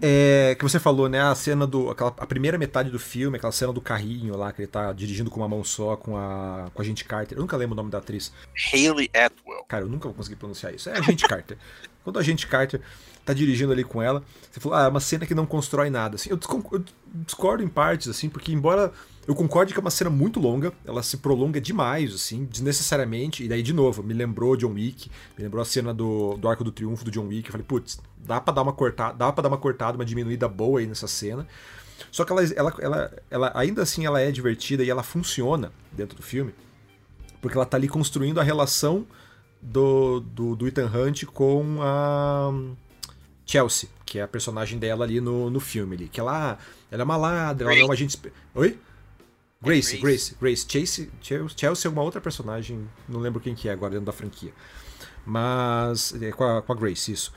[0.00, 1.20] É, que você falou, né?
[1.20, 1.90] A cena do.
[1.90, 5.30] Aquela, a primeira metade do filme, aquela cena do carrinho lá, que ele tá dirigindo
[5.30, 7.36] com uma mão só, com a, com a gente Carter.
[7.36, 8.32] Eu nunca lembro o nome da atriz.
[8.72, 9.64] Hayley Atwell.
[9.66, 10.88] Cara, eu nunca vou conseguir pronunciar isso.
[10.88, 11.58] É a gente Carter.
[12.04, 12.80] quando a gente Carter
[13.24, 16.14] tá dirigindo ali com ela, você falou, ah, é uma cena que não constrói nada.
[16.14, 16.38] Assim, eu,
[16.72, 16.84] eu
[17.26, 18.92] discordo em partes, assim, porque embora
[19.28, 23.48] eu concorde que é uma cena muito longa, ela se prolonga demais, assim, desnecessariamente, e
[23.48, 26.72] daí, de novo, me lembrou John Wick, me lembrou a cena do, do Arco do
[26.72, 29.50] Triunfo do John Wick, eu falei, putz, dá pra dar uma cortada, dá pra dar
[29.50, 31.46] uma cortada, uma diminuída boa aí nessa cena.
[32.10, 36.16] Só que ela, ela, ela, ela ainda assim ela é divertida e ela funciona dentro
[36.16, 36.54] do filme,
[37.42, 39.06] porque ela tá ali construindo a relação
[39.60, 42.50] do, do, do Ethan Hunt com a
[43.44, 45.96] Chelsea, que é a personagem dela ali no, no filme.
[45.96, 46.56] Ali, que ela,
[46.90, 48.18] ela é uma ladra, ela é uma agente.
[48.54, 48.78] Oi?
[49.60, 50.66] Grace, é Grace, Grace.
[50.68, 51.10] Chase,
[51.56, 54.52] Chelsea é uma outra personagem, não lembro quem que é agora dentro da franquia.
[55.26, 56.14] Mas.
[56.22, 57.32] É com, a, com a Grace, isso.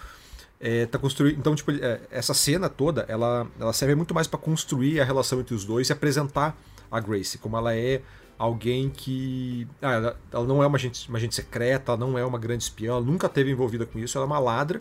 [0.60, 4.40] É, tá construindo, então, tipo, é, essa cena toda, ela, ela serve muito mais para
[4.40, 6.56] construir a relação entre os dois e apresentar
[6.92, 8.02] a Grace, como ela é
[8.38, 9.68] alguém que.
[9.82, 12.64] Ah, ela, ela, não é uma agente, uma agente secreta, ela não é uma grande
[12.64, 14.80] espiã, ela nunca teve envolvida com isso, ela é uma ladra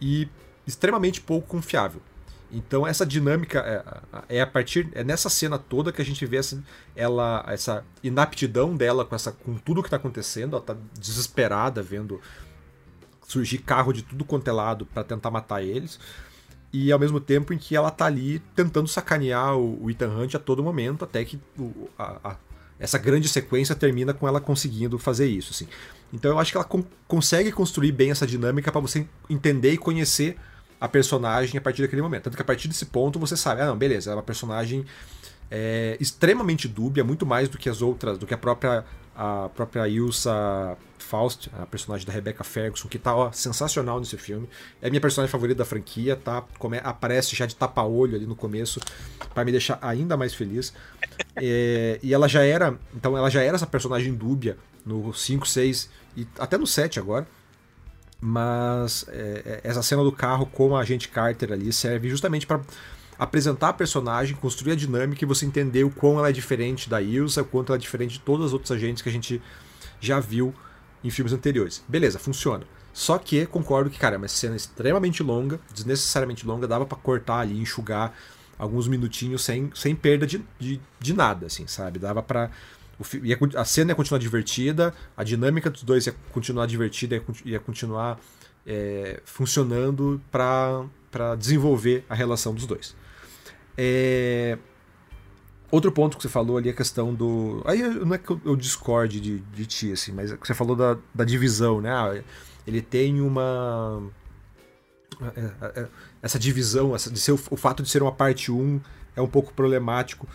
[0.00, 0.28] e
[0.64, 2.00] extremamente pouco confiável.
[2.50, 3.58] Então essa dinâmica
[4.28, 6.62] é, é, a partir é nessa cena toda que a gente vê essa,
[6.96, 12.20] ela essa inaptidão dela com essa com tudo que está acontecendo, ela está desesperada vendo
[13.26, 16.00] surgir carro de tudo quanto é lado para tentar matar eles.
[16.72, 20.34] E ao mesmo tempo em que ela tá ali tentando sacanear o, o Ethan Hunt
[20.34, 22.36] a todo momento, até que o, a, a,
[22.78, 25.52] essa grande sequência termina com ela conseguindo fazer isso.
[25.52, 25.66] Assim.
[26.12, 26.68] Então eu acho que ela
[27.06, 30.36] consegue construir bem essa dinâmica para você entender e conhecer
[30.80, 32.24] a personagem a partir daquele momento.
[32.24, 34.84] Tanto que a partir desse ponto você sabe, ah, não, beleza, é uma personagem
[35.50, 38.84] é, extremamente dúbia, muito mais do que as outras, do que a própria
[39.20, 44.48] a própria Ilsa Faust, a personagem da Rebecca Ferguson, que tá ó, sensacional nesse filme.
[44.80, 46.44] É minha personagem favorita da franquia, tá?
[46.56, 48.80] Come, aparece já de tapa-olho ali no começo,
[49.34, 50.72] para me deixar ainda mais feliz.
[51.34, 55.90] É, e ela já era, então ela já era essa personagem dúbia no 5, 6
[56.16, 57.26] e até no 7 agora.
[58.20, 62.60] Mas é, é, essa cena do carro com a agente Carter ali serve justamente para
[63.18, 67.00] apresentar a personagem, construir a dinâmica e você entender o quão ela é diferente da
[67.02, 69.42] Ilsa, o quanto ela é diferente de todas as outras agentes que a gente
[70.00, 70.54] já viu
[71.02, 71.82] em filmes anteriores.
[71.88, 72.64] Beleza, funciona.
[72.92, 77.40] Só que concordo que, cara, é uma cena extremamente longa, desnecessariamente longa, dava para cortar
[77.40, 78.12] ali, enxugar
[78.58, 81.98] alguns minutinhos sem, sem perda de, de, de nada, assim, sabe?
[81.98, 82.50] Dava para
[83.56, 88.18] a cena ia continuar divertida, a dinâmica dos dois ia continuar divertida, ia, ia continuar
[88.66, 92.94] é, funcionando para desenvolver a relação dos dois.
[93.76, 94.58] É...
[95.70, 97.62] Outro ponto que você falou ali, a questão do.
[97.64, 100.96] Aí não é que eu, discorde de, de ti, assim, mas é você falou da,
[101.14, 101.90] da divisão, né?
[101.92, 102.22] Ah,
[102.66, 104.02] ele tem uma.
[105.36, 105.88] É, é,
[106.22, 108.80] essa divisão, essa, de ser o fato de ser uma parte 1
[109.14, 110.26] é um pouco problemático,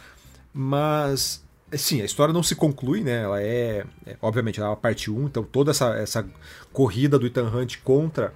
[0.54, 1.44] mas
[1.78, 3.24] Sim, a história não se conclui, né?
[3.24, 6.28] Ela é, é obviamente, ela é uma parte 1, então toda essa, essa
[6.72, 8.34] corrida do Ethan Hunt contra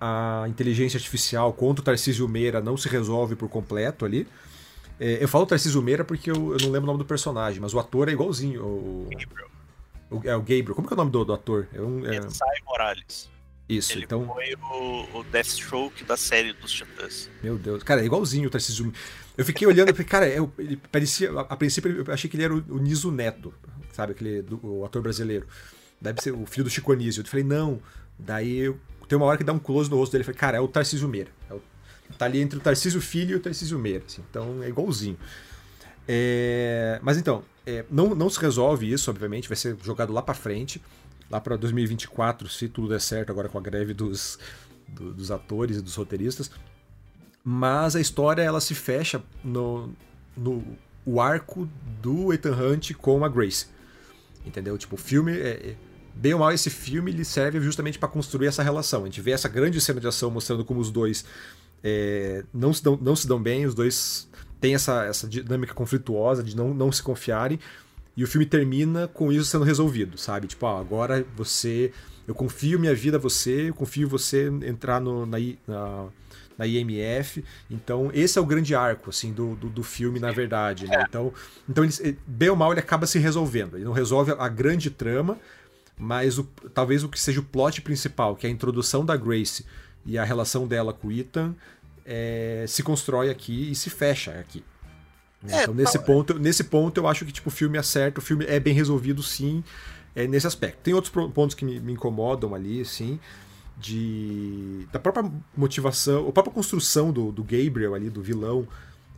[0.00, 4.26] a inteligência artificial, contra o Tarcísio Meira não se resolve por completo ali.
[4.98, 7.74] É, eu falo Tarcísio Meira porque eu, eu, não lembro o nome do personagem, mas
[7.74, 8.62] o ator é igualzinho.
[8.62, 9.50] O, Gabriel.
[10.10, 10.74] O, é o Gabriel.
[10.74, 11.68] Como que é o nome do, do ator?
[11.72, 12.20] É um, é...
[12.64, 13.30] Morales.
[13.68, 14.26] Isso, Ele então.
[14.26, 17.30] Foi o, o Deathstroke da série dos Titãs.
[17.40, 17.84] Meu Deus.
[17.84, 18.92] Cara, é igualzinho o Tarcísio
[19.36, 21.30] Eu fiquei olhando e falei, cara, eu, ele parecia.
[21.32, 23.54] A, a, princípio eu achei que ele era o, o Niso Neto,
[23.92, 24.12] sabe?
[24.12, 25.46] Aquele do, o ator brasileiro.
[26.00, 27.22] Deve ser o filho do Chico Anísio.
[27.22, 27.80] Eu falei, não.
[28.18, 30.22] Daí eu, tem uma hora que dá um close no rosto dele.
[30.22, 31.30] Eu falei, cara, é o Tarcísio Meira.
[31.48, 31.62] É o,
[32.18, 34.04] tá ali entre o Tarcísio Filho e o Tarcísio Meira.
[34.06, 35.18] Assim, então é igualzinho.
[36.08, 40.34] É, mas então, é, não, não se resolve isso, obviamente, vai ser jogado lá para
[40.34, 40.80] frente
[41.30, 44.38] lá para 2024, se tudo der certo agora com a greve dos,
[44.88, 46.50] do, dos atores e dos roteiristas.
[47.42, 49.90] Mas a história ela se fecha no,
[50.36, 50.62] no
[51.04, 51.68] o arco
[52.02, 53.66] do Ethan Hunt com a Grace.
[54.44, 54.76] Entendeu?
[54.76, 55.76] Tipo, o filme é, é
[56.14, 59.02] bem ou mal esse filme ele serve justamente para construir essa relação.
[59.02, 61.24] A gente vê essa grande cena de ação mostrando como os dois
[61.82, 64.28] é, não, se dão, não se dão bem, os dois
[64.60, 67.58] têm essa, essa dinâmica conflituosa de não, não se confiarem,
[68.16, 70.46] e o filme termina com isso sendo resolvido, sabe?
[70.46, 71.92] Tipo, ó, agora você.
[72.28, 76.06] Eu confio minha vida a você, eu confio você entrar no, na, na,
[76.60, 77.42] na IMF.
[77.70, 80.86] Então, esse é o grande arco, assim, do, do, do filme, na verdade.
[80.86, 80.96] Né?
[80.96, 81.02] É.
[81.08, 81.32] Então,
[81.66, 83.76] então ele, bem ou mal, ele acaba se resolvendo.
[83.76, 85.38] Ele não resolve a grande trama,
[85.98, 86.44] mas o,
[86.74, 89.64] talvez o que seja o plot principal, que é a introdução da Grace
[90.04, 91.54] e a relação dela com o Ethan,
[92.04, 94.62] é, se constrói aqui e se fecha aqui.
[95.48, 98.44] É, então, nesse, ponto, nesse ponto, eu acho que tipo, o filme acerta, o filme
[98.46, 99.64] é bem resolvido, sim,
[100.14, 100.80] é, nesse aspecto.
[100.82, 103.18] Tem outros pontos que me, me incomodam ali, assim,
[103.80, 108.68] de da própria motivação, a própria construção do, do Gabriel ali, do vilão,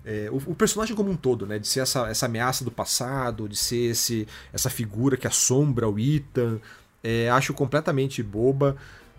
[0.05, 1.59] é, o, o, personagem como um todo, né?
[1.59, 5.99] De ser essa, essa ameaça do passado, de ser esse, essa figura que assombra o
[5.99, 6.61] Ethan.
[7.03, 8.77] É, acho completamente boba.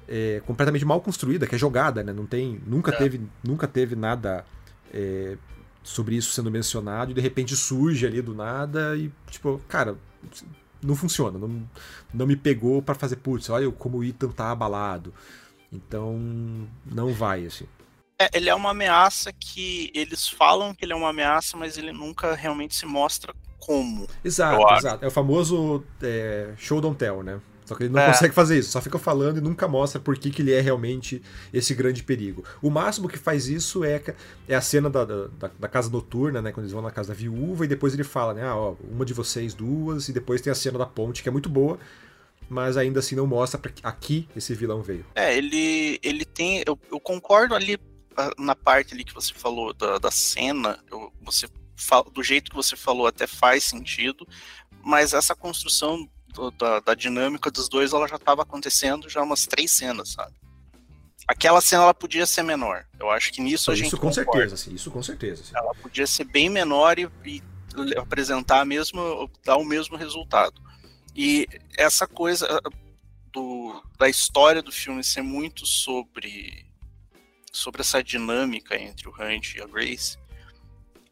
[0.07, 2.13] é, completamente mal construída, que é jogada, né?
[2.13, 2.95] Não tem, nunca é.
[2.95, 4.45] teve, nunca teve nada
[4.93, 5.37] é,
[5.83, 9.97] sobre isso sendo mencionado e de repente surge ali do nada e tipo, cara,
[10.83, 11.67] não funciona, não,
[12.13, 15.13] não me pegou para fazer putz, olha como o Ethan tá abalado.
[15.71, 16.19] Então,
[16.85, 17.65] não vai assim.
[18.19, 21.91] É, ele é uma ameaça que eles falam que ele é uma ameaça, mas ele
[21.91, 24.07] nunca realmente se mostra como.
[24.23, 25.03] Exato, exato.
[25.03, 27.41] É o famoso é, show don't tell, né?
[27.65, 28.07] Só que ele não é.
[28.07, 31.21] consegue fazer isso, só fica falando e nunca mostra por que, que ele é realmente
[31.53, 32.43] esse grande perigo.
[32.61, 34.01] O máximo que faz isso é,
[34.47, 35.27] é a cena da, da,
[35.59, 36.51] da, casa noturna, né?
[36.51, 38.43] Quando eles vão na casa da viúva, e depois ele fala, né?
[38.43, 41.31] Ah, ó, uma de vocês, duas, e depois tem a cena da ponte, que é
[41.31, 41.79] muito boa,
[42.49, 45.05] mas ainda assim não mostra pra aqui esse vilão veio.
[45.15, 46.63] É, ele, ele tem.
[46.65, 47.79] Eu, eu concordo ali
[48.37, 51.47] na parte ali que você falou da, da cena, eu, você
[52.13, 54.27] do jeito que você falou até faz sentido,
[54.83, 56.07] mas essa construção
[56.57, 60.33] da, da, dinâmica dos dois ela já estava acontecendo já umas três cenas, sabe?
[61.27, 62.85] Aquela cena ela podia ser menor.
[62.99, 64.31] Eu acho que nisso a gente Isso com concorda.
[64.31, 64.73] certeza, sim.
[64.73, 65.43] Isso com certeza.
[65.43, 65.51] Sim.
[65.55, 67.41] Ela podia ser bem menor e, e
[67.97, 70.61] apresentar mesmo, dar o mesmo resultado.
[71.15, 72.69] E essa coisa ah,
[73.31, 76.65] do, da história do filme ser muito sobre
[77.51, 80.17] sobre essa dinâmica entre o Hunt e a Grace,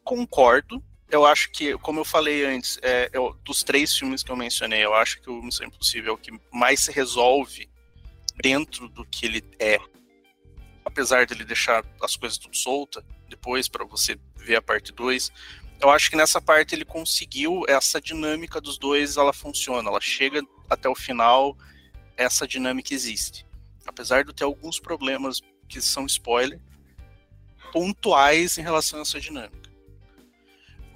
[0.02, 0.82] concordo,
[1.12, 4.82] eu acho que, como eu falei antes, é, eu, dos três filmes que eu mencionei,
[4.82, 7.70] eu acho que o Missão Impossível é o que mais se resolve
[8.42, 9.78] dentro do que ele é.
[10.82, 15.30] Apesar dele deixar as coisas tudo solta, depois para você ver a parte 2,
[15.82, 20.40] eu acho que nessa parte ele conseguiu essa dinâmica dos dois, ela funciona, ela chega
[20.70, 21.54] até o final,
[22.16, 23.46] essa dinâmica existe.
[23.86, 26.58] Apesar de ter alguns problemas que são spoiler,
[27.70, 29.71] pontuais em relação a essa dinâmica.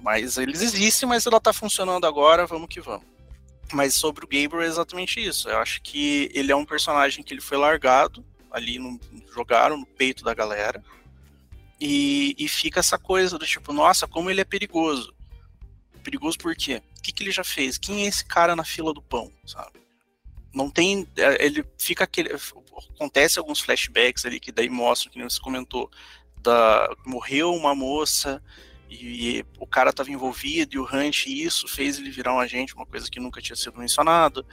[0.07, 3.05] Mas eles existem, mas ela tá funcionando agora, vamos que vamos.
[3.73, 5.49] Mas sobre o Gabriel é exatamente isso.
[5.49, 8.97] Eu acho que ele é um personagem que ele foi largado ali, no,
[9.33, 10.81] jogaram no peito da galera.
[11.77, 15.13] E, e fica essa coisa do tipo, nossa, como ele é perigoso.
[16.01, 16.81] Perigoso por quê?
[16.97, 17.77] O que, que ele já fez?
[17.77, 19.77] Quem é esse cara na fila do pão, sabe?
[20.53, 21.05] Não tem.
[21.17, 22.29] É, ele fica aquele.
[22.95, 25.91] Acontece alguns flashbacks ali que daí mostram, que nem você comentou,
[26.41, 28.41] da, morreu uma moça
[28.89, 32.75] e, e, o cara estava envolvido e o Hunt isso fez ele virar um agente,
[32.75, 34.45] uma coisa que nunca tinha sido mencionado.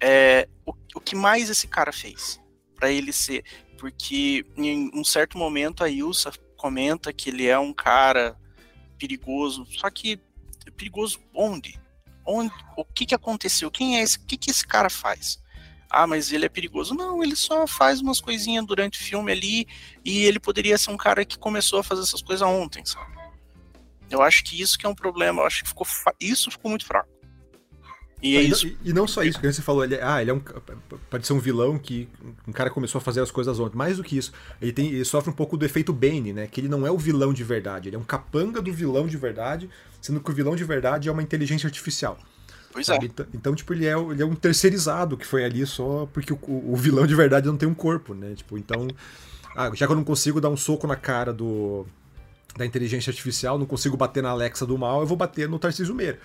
[0.00, 2.40] É, o, o que mais esse cara fez
[2.74, 3.44] para ele ser?
[3.78, 8.36] Porque em um certo momento a Ilsa comenta que ele é um cara
[8.98, 10.20] perigoso, só que
[10.76, 11.80] perigoso onde?
[12.24, 13.70] onde o que, que aconteceu?
[13.70, 14.16] Quem é esse?
[14.16, 15.42] O que, que esse cara faz?
[15.92, 16.94] ah, mas ele é perigoso.
[16.94, 19.66] Não, ele só faz umas coisinhas durante o filme ali
[20.02, 23.12] e ele poderia ser um cara que começou a fazer essas coisas ontem, sabe?
[24.12, 25.42] Eu acho que isso que é um problema.
[25.42, 25.86] Eu acho que ficou
[26.20, 27.08] isso ficou muito fraco.
[28.22, 28.70] E, é isso.
[28.84, 30.40] E, não só isso, que você falou, ele, é, ah, ele é um.
[31.10, 32.08] Pode ser um vilão que
[32.46, 33.76] um cara começou a fazer as coisas ontem.
[33.76, 36.46] Mais do que isso, ele, tem, ele sofre um pouco do efeito Bane, né?
[36.46, 39.16] Que ele não é o vilão de verdade, ele é um capanga do vilão de
[39.16, 39.68] verdade,
[40.00, 42.16] sendo que o vilão de verdade é uma inteligência artificial.
[42.72, 42.96] Pois é.
[43.02, 46.38] Então, então, tipo, ele é, ele é um terceirizado que foi ali só porque o,
[46.46, 48.34] o vilão de verdade não tem um corpo, né?
[48.36, 48.86] Tipo, então.
[49.54, 51.86] Ah, já que eu não consigo dar um soco na cara do,
[52.56, 55.94] da inteligência artificial, não consigo bater na Alexa do mal, eu vou bater no Tarcísio
[55.94, 56.20] Meira.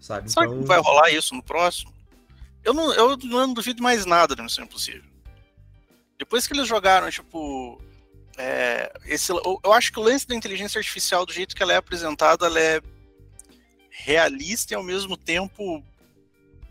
[0.00, 0.30] Sabe?
[0.30, 0.60] Então...
[0.60, 1.92] que vai rolar isso no próximo?
[2.64, 5.08] Eu não, eu não duvido mais nada da Missão Impossível.
[6.18, 7.80] Depois que eles jogaram, tipo.
[8.36, 11.72] É, esse, eu, eu acho que o lance da inteligência artificial, do jeito que ela
[11.72, 12.80] é apresentada, ela é
[13.90, 15.82] realista e ao mesmo tempo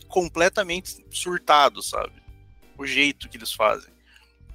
[0.07, 2.13] completamente surtado, sabe?
[2.77, 3.91] O jeito que eles fazem.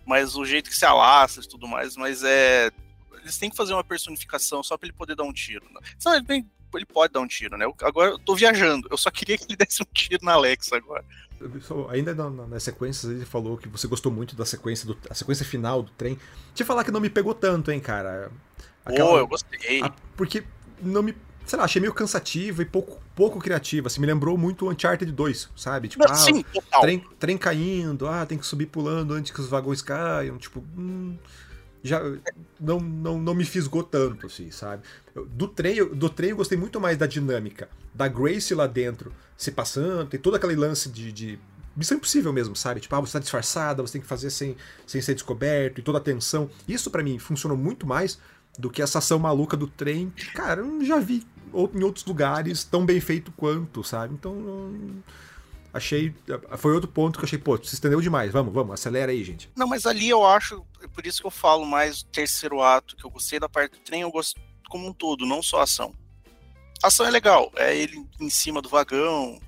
[0.05, 2.71] Mas o jeito que se alastra e tudo mais, mas é
[3.25, 5.65] eles têm que fazer uma personificação só para ele poder dar um tiro.
[5.73, 5.81] Né?
[6.05, 7.67] Não, ele, tem, ele, pode dar um tiro, né?
[7.83, 11.05] agora eu tô viajando, eu só queria que ele desse um tiro na Alexa agora.
[11.91, 15.15] Ainda na, na, nas sequências, ele falou que você gostou muito da sequência, do, a
[15.15, 16.15] sequência final do trem.
[16.49, 18.31] Deixa eu falar que não me pegou tanto, hein, cara.
[18.85, 19.83] Aquela, oh, eu gostei.
[19.83, 20.45] A, porque
[20.81, 21.15] não me.
[21.45, 23.87] Sei lá, achei meio cansativo e pouco, pouco criativo.
[23.87, 25.89] Assim, me lembrou muito o Uncharted 2, sabe?
[25.89, 26.43] Tipo, ah, sim,
[26.81, 30.39] trem, trem caindo, ah, tem que subir pulando antes que os vagões caiam.
[30.39, 31.19] Tipo, hum,
[31.85, 32.01] já
[32.59, 34.83] não, não, não me fisgou tanto, assim, sabe?
[35.29, 39.53] Do trem, do trem eu gostei muito mais da dinâmica da Grace lá dentro se
[39.53, 41.39] passando, tem todo aquele lance de, de
[41.77, 42.81] missão impossível mesmo, sabe?
[42.81, 45.99] Tipo, ah, você tá disfarçada, você tem que fazer sem, sem ser descoberto e toda
[45.99, 46.49] a tensão.
[46.67, 48.19] Isso para mim funcionou muito mais
[48.59, 50.13] do que essa ação maluca do trem.
[50.35, 54.15] Cara, eu já vi em outros lugares tão bem feito quanto, sabe?
[54.15, 54.35] Então,
[55.75, 56.15] achei.
[56.57, 58.33] Foi outro ponto que eu achei, pô, se estendeu demais.
[58.33, 59.51] Vamos, vamos, acelera aí, gente.
[59.57, 62.97] Não, mas ali eu acho, é por isso que eu falo mais do terceiro ato,
[62.97, 65.65] que eu gostei da parte do trem, eu gosto como um todo, não só a
[65.65, 65.93] ação.
[66.83, 69.41] A ação é legal, é ele em cima do vagão,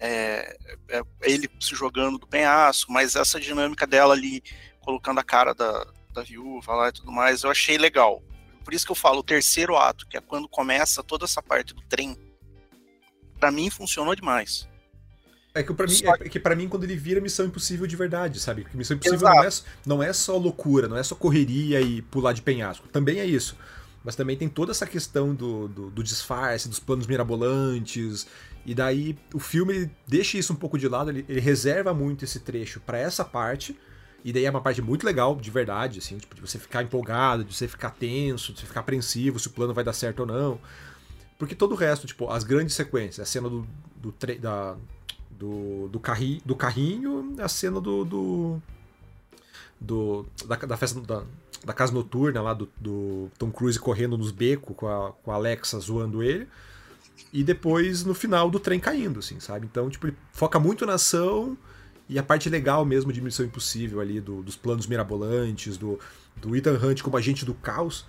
[0.00, 0.56] é,
[0.88, 4.42] é, ele se jogando do penhasco, mas essa dinâmica dela ali,
[4.80, 8.22] colocando a cara da, da viúva lá e tudo mais, eu achei legal.
[8.64, 11.74] Por isso que eu falo, o terceiro ato, que é quando começa toda essa parte
[11.74, 12.16] do trem,
[13.38, 14.68] para mim funcionou demais.
[15.58, 16.14] É que, pra mim, só...
[16.14, 18.62] é que para mim, quando ele vira Missão Impossível de verdade, sabe?
[18.62, 19.48] Porque Missão Impossível não é,
[19.84, 22.86] não é só loucura, não é só correria e pular de penhasco.
[22.88, 23.56] Também é isso.
[24.04, 28.26] Mas também tem toda essa questão do, do, do disfarce, dos planos mirabolantes.
[28.64, 32.38] E daí o filme deixa isso um pouco de lado, ele, ele reserva muito esse
[32.38, 33.76] trecho para essa parte.
[34.24, 37.44] E daí é uma parte muito legal, de verdade, assim, tipo, de você ficar empolgado,
[37.44, 40.26] de você ficar tenso, de você ficar apreensivo se o plano vai dar certo ou
[40.26, 40.60] não.
[41.38, 44.76] Porque todo o resto, tipo, as grandes sequências, a cena do, do, da,
[45.38, 48.04] do, do, carri, do carrinho, a cena do.
[48.04, 48.62] do,
[49.80, 51.22] do da, da, festa da,
[51.64, 55.34] da, casa noturna lá do, do, Tom Cruise correndo nos becos com a, com a
[55.36, 56.48] Alexa zoando ele.
[57.32, 59.66] E depois no final do trem caindo, assim, sabe?
[59.66, 61.56] Então, tipo, ele foca muito na ação
[62.08, 65.98] e a parte legal mesmo de Missão Impossível ali, do, dos planos mirabolantes, do,
[66.36, 68.06] do Ethan Hunt como agente do caos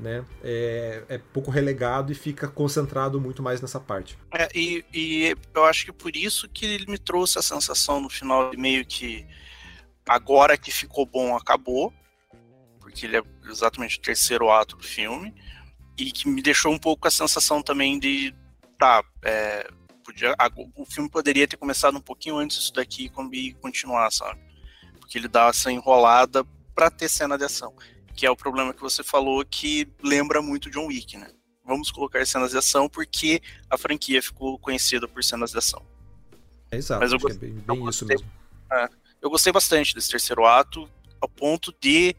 [0.00, 4.18] né, é, é pouco relegado e fica concentrado muito mais nessa parte.
[4.32, 8.08] É, e, e eu acho que por isso que ele me trouxe a sensação no
[8.08, 9.26] final de meio que
[10.08, 11.92] agora que ficou bom, acabou,
[12.80, 15.34] porque ele é exatamente o terceiro ato do filme,
[15.98, 18.34] e que me deixou um pouco a sensação também de,
[18.78, 19.68] tá, é,
[20.04, 24.40] podia, a, o filme poderia ter começado um pouquinho antes disso daqui e continuar, sabe?
[24.98, 26.44] Porque ele dá essa enrolada
[26.74, 27.74] para ter cena de ação
[28.14, 31.28] que é o problema que você falou, que lembra muito John Wick, né?
[31.64, 35.82] Vamos colocar cenas de ação porque a franquia ficou conhecida por cenas de ação.
[36.70, 38.26] É exato, Mas eu gostei, é bem, bem isso mesmo.
[38.72, 38.88] É,
[39.22, 40.88] eu gostei bastante desse terceiro ato,
[41.20, 42.14] ao ponto de.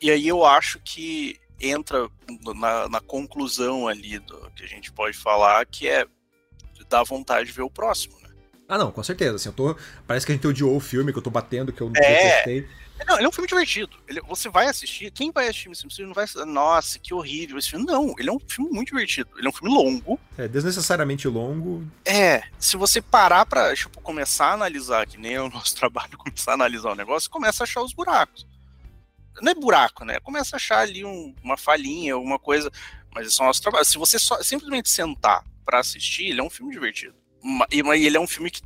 [0.00, 2.08] E aí eu acho que entra
[2.54, 6.06] na, na conclusão ali do que a gente pode falar, que é
[6.88, 8.30] dar vontade de ver o próximo, né?
[8.68, 9.36] Ah, não, com certeza.
[9.36, 9.76] Assim, eu tô...
[10.06, 12.36] Parece que a gente odiou o filme, que eu tô batendo, que eu não é...
[12.36, 12.68] gostei.
[13.04, 13.96] Não, ele é um filme divertido.
[14.08, 17.70] Ele, você vai assistir, quem vai assistir Missão Impossível não vai nossa, que horrível esse
[17.70, 17.84] filme.
[17.84, 19.30] Não, ele é um filme muito divertido.
[19.36, 20.18] Ele é um filme longo.
[20.38, 21.86] É, desnecessariamente longo.
[22.04, 26.16] É, se você parar pra, tipo, começar a analisar, que nem é o nosso trabalho,
[26.16, 28.46] começar a analisar o negócio, começa a achar os buracos.
[29.40, 30.18] Não é buraco, né?
[30.20, 32.70] Começa a achar ali um, uma falhinha, alguma coisa.
[33.14, 33.84] Mas isso é o nosso trabalho.
[33.84, 37.14] Se você só, simplesmente sentar para assistir, ele é um filme divertido.
[37.70, 38.62] E ele é um filme que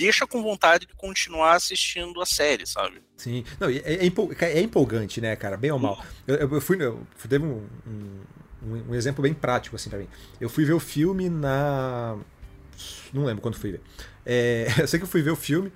[0.00, 3.02] deixa com vontade de continuar assistindo a série, sabe?
[3.18, 3.44] Sim.
[3.58, 5.58] Não, é, é, é empolgante, né, cara?
[5.58, 6.02] Bem ou mal.
[6.26, 6.82] Eu, eu fui.
[6.82, 10.08] Eu, teve um, um, um, exemplo bem prático, assim, pra mim.
[10.40, 12.16] Eu fui ver o filme na.
[13.12, 13.82] Não lembro quando fui ver.
[14.24, 15.70] É, eu sei que eu fui ver o filme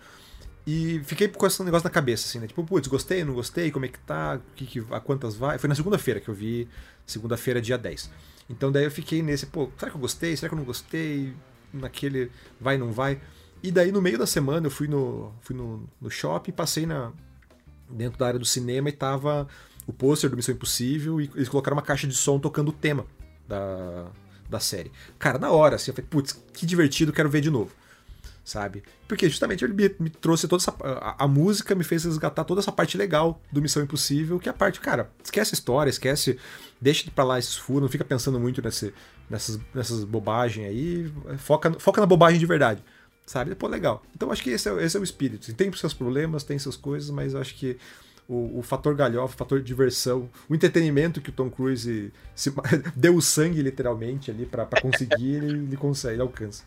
[0.66, 2.46] e fiquei com esse negócio na cabeça, assim, né?
[2.46, 5.58] Tipo, putz, gostei, não gostei, como é que tá, que, que, a quantas vai.
[5.58, 6.66] Foi na segunda-feira que eu vi,
[7.04, 8.10] segunda-feira, dia 10.
[8.48, 10.34] Então daí eu fiquei nesse, pô, será que eu gostei?
[10.34, 11.34] Será que eu não gostei?
[11.72, 13.20] Naquele vai, não vai.
[13.64, 17.10] E daí, no meio da semana, eu fui no, fui no, no shopping, passei na,
[17.88, 19.48] dentro da área do cinema e tava
[19.86, 23.06] o pôster do Missão Impossível e eles colocaram uma caixa de som tocando o tema
[23.48, 24.04] da,
[24.50, 24.92] da série.
[25.18, 27.72] Cara, na hora, assim, eu falei, putz, que divertido, quero ver de novo.
[28.44, 28.82] Sabe?
[29.08, 30.74] Porque justamente ele me, me trouxe toda essa.
[30.82, 34.52] A, a, música me fez resgatar toda essa parte legal do Missão Impossível, que é
[34.52, 36.38] a parte, cara, esquece a história, esquece.
[36.78, 38.92] Deixa pra lá esses furos, não fica pensando muito nesse,
[39.30, 41.10] nessas, nessas bobagens aí.
[41.38, 42.84] Foca, foca na bobagem de verdade.
[43.26, 43.54] Sabe?
[43.54, 44.02] Pô, legal.
[44.14, 45.52] Então acho que esse é, esse é o espírito.
[45.54, 47.78] Tem seus problemas, tem suas coisas, mas eu acho que
[48.28, 52.52] o, o fator galhofa, o fator diversão, o entretenimento que o Tom Cruise se,
[52.94, 56.64] deu o sangue literalmente ali para conseguir, ele, ele consegue, ele alcança.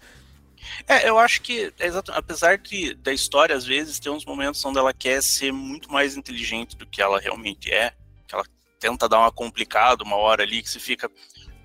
[0.87, 1.71] É, eu acho que,
[2.09, 6.17] apesar de, da história, às vezes, tem uns momentos onde ela quer ser muito mais
[6.17, 7.93] inteligente do que ela realmente é,
[8.27, 8.43] que ela
[8.79, 11.09] tenta dar uma complicada uma hora ali, que você fica,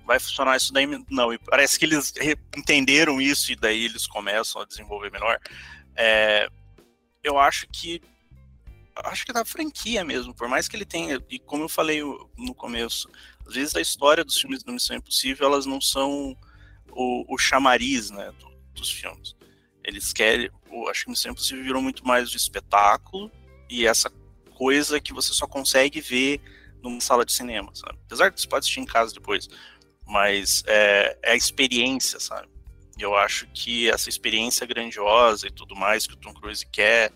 [0.05, 0.85] vai funcionar isso daí.
[1.09, 2.13] Não, e parece que eles
[2.55, 5.39] entenderam isso e daí eles começam a desenvolver melhor.
[5.95, 6.47] É,
[7.23, 8.01] eu acho que
[8.95, 12.01] acho que da franquia mesmo, por mais que ele tenha, e como eu falei
[12.37, 13.09] no começo,
[13.47, 16.37] às vezes a história dos filmes do Missão Impossível, elas não são
[16.91, 19.35] o, o chamariz, né, do, dos filmes.
[19.83, 23.31] Eles querem, o, acho que Missão Impossível virou muito mais de espetáculo
[23.67, 24.11] e essa
[24.55, 26.39] coisa que você só consegue ver
[26.81, 27.97] numa sala de cinema, sabe?
[28.05, 29.47] Apesar de você pode assistir em casa depois,
[30.05, 32.47] mas é, é a experiência, sabe?
[32.97, 37.11] Eu acho que essa experiência grandiosa e tudo mais que o Tom Cruise quer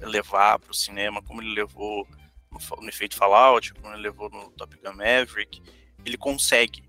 [0.00, 2.06] levar para o cinema, como ele levou
[2.50, 5.62] no, no efeito Fallout, como ele levou no Top Gun Maverick,
[6.04, 6.82] ele consegue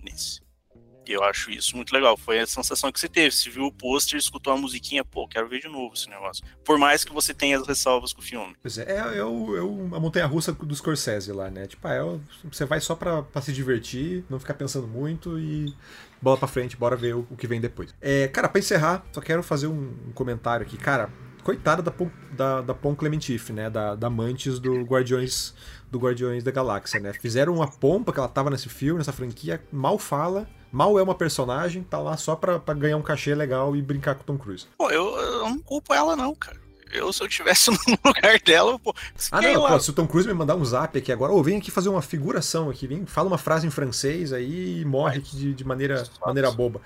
[0.00, 0.43] nesse.
[1.12, 2.16] Eu acho isso muito legal.
[2.16, 3.30] Foi a sensação que você teve.
[3.30, 6.44] Você viu o pôster, escutou a musiquinha, pô, quero ver de novo esse negócio.
[6.64, 8.54] Por mais que você tenha as ressalvas com o filme.
[8.62, 11.66] Pois é, é, é, o, é o, a montanha russa do Scorsese lá, né?
[11.66, 12.02] Tipo, ah, é
[12.50, 15.74] você vai só pra, pra, se divertir, não ficar pensando muito e
[16.20, 17.94] bola pra frente, bora ver o, o que vem depois.
[18.00, 20.76] É, cara, pra encerrar, só quero fazer um, um comentário aqui.
[20.76, 21.10] Cara,
[21.44, 21.92] coitada da,
[22.32, 23.68] da, da Pon Clementif, né?
[23.68, 25.54] Da, da Mantis do Guardiões
[25.90, 27.12] do Guardiões da Galáxia, né?
[27.12, 31.14] Fizeram uma pompa que ela tava nesse filme, nessa franquia, mal fala, mal é uma
[31.14, 34.36] personagem, tá lá só pra, pra ganhar um cachê legal e brincar com o Tom
[34.36, 34.66] Cruise.
[34.76, 36.60] Pô, eu, eu não culpo ela não, cara.
[36.92, 38.92] Eu, se eu tivesse no lugar dela, pô.
[39.30, 41.42] Ah, não, pô, se o Tom Cruise me mandar um zap aqui agora, ou oh,
[41.42, 45.18] vem aqui fazer uma figuração aqui, vem, fala uma frase em francês aí e morre
[45.18, 46.80] aqui de, de maneira, maneira boba.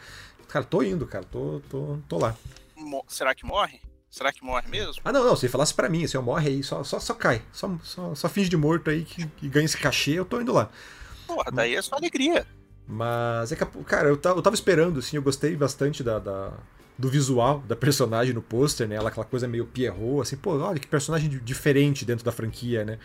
[0.48, 2.34] Cara, tô indo, cara, tô, tô, tô lá.
[2.76, 3.80] Mo será que morre?
[4.10, 5.02] Será que morre mesmo?
[5.04, 5.36] Ah, não, não.
[5.36, 7.42] Se falasse para mim, assim, eu morre aí, só, só, só cai.
[7.52, 10.52] Só, só, só finge de morto aí que, que ganha esse cachê, eu tô indo
[10.52, 10.70] lá.
[11.26, 12.46] Porra, daí é só alegria.
[12.88, 16.52] Mas é que, cara, eu tava, eu tava esperando, assim, eu gostei bastante da, da
[16.98, 18.96] do visual da personagem no pôster, né?
[18.96, 22.98] Ela, aquela coisa meio Pierrot, assim, pô, olha que personagem diferente dentro da franquia, né?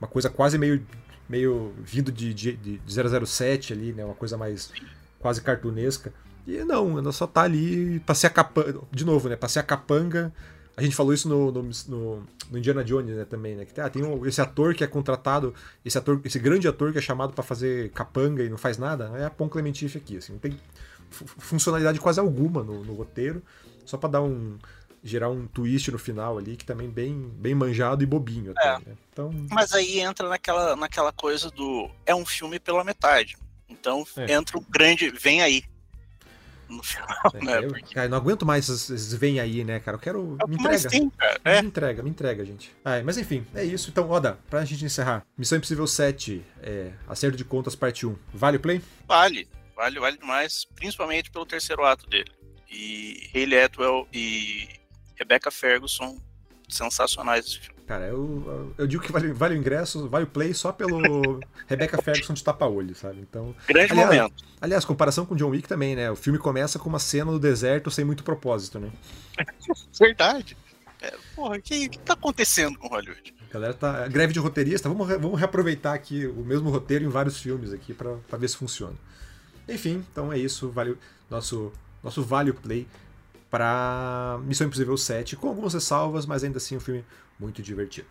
[0.00, 0.86] Uma coisa quase meio,
[1.28, 2.80] meio vindo de, de, de
[3.26, 4.04] 007 ali, né?
[4.04, 4.70] Uma coisa mais
[5.18, 6.12] quase cartunesca.
[6.46, 8.80] E não, ela só tá ali pra ser a capanga.
[8.92, 9.36] De novo, né?
[9.36, 10.32] Pra ser a capanga.
[10.80, 13.66] A gente falou isso no, no, no, no Indiana Jones, né, também, né?
[13.66, 15.54] Que ah, tem um, esse ator que é contratado,
[15.84, 19.12] esse ator, esse grande ator que é chamado para fazer capanga e não faz nada,
[19.14, 20.58] é a Pon Clementif aqui, assim, não tem
[21.10, 23.42] funcionalidade quase alguma no, no roteiro,
[23.84, 24.58] só para dar um
[25.04, 28.78] gerar um twist no final ali que também bem bem manjado e bobinho até, é.
[28.78, 28.96] né?
[29.12, 33.36] Então, mas aí entra naquela naquela coisa do é um filme pela metade.
[33.68, 34.32] Então é.
[34.32, 35.62] entra o grande vem aí
[36.70, 37.64] no final, é, né?
[37.64, 37.94] Eu, Porque...
[37.94, 39.96] cara, não aguento mais esses vem aí, né, cara?
[39.96, 40.36] Eu quero.
[40.42, 40.88] É me entrega.
[40.88, 41.12] Tem,
[41.44, 41.62] é.
[41.62, 42.74] Me entrega, me entrega, gente.
[42.84, 43.90] Ah, mas enfim, é isso.
[43.90, 45.24] Então, Oda, pra gente encerrar.
[45.36, 48.16] Missão Impossível 7, é, Acerto de Contas, parte 1.
[48.32, 48.82] Vale o play?
[49.06, 50.66] Vale, vale, vale demais.
[50.74, 52.30] Principalmente pelo terceiro ato dele.
[52.70, 54.68] E Hayley Atwell e
[55.16, 56.18] Rebecca Ferguson
[56.68, 57.79] sensacionais esse filme.
[57.90, 62.00] Cara, eu, eu digo que vale, vale o ingresso, vale o play só pelo Rebecca
[62.00, 63.18] Ferguson de tapa-olho, sabe?
[63.20, 63.52] Então.
[63.66, 64.44] Grande aliás, momento.
[64.60, 66.08] Aliás, comparação com John Wick também, né?
[66.08, 68.92] O filme começa com uma cena no deserto sem muito propósito, né?
[69.98, 70.56] Verdade.
[71.02, 73.34] É, porra, o que, que tá acontecendo com Hollywood?
[73.50, 74.06] A galera tá.
[74.06, 78.38] Greve de roteirista, vamos, vamos reaproveitar aqui o mesmo roteiro em vários filmes aqui para
[78.38, 78.94] ver se funciona.
[79.68, 80.70] Enfim, então é isso.
[80.70, 80.96] Vale,
[81.28, 81.72] nosso,
[82.04, 82.86] nosso Vale o Play
[83.50, 87.04] para Missão Impossível 7, com algumas ressalvas, mas ainda assim um filme
[87.40, 88.08] muito divertido.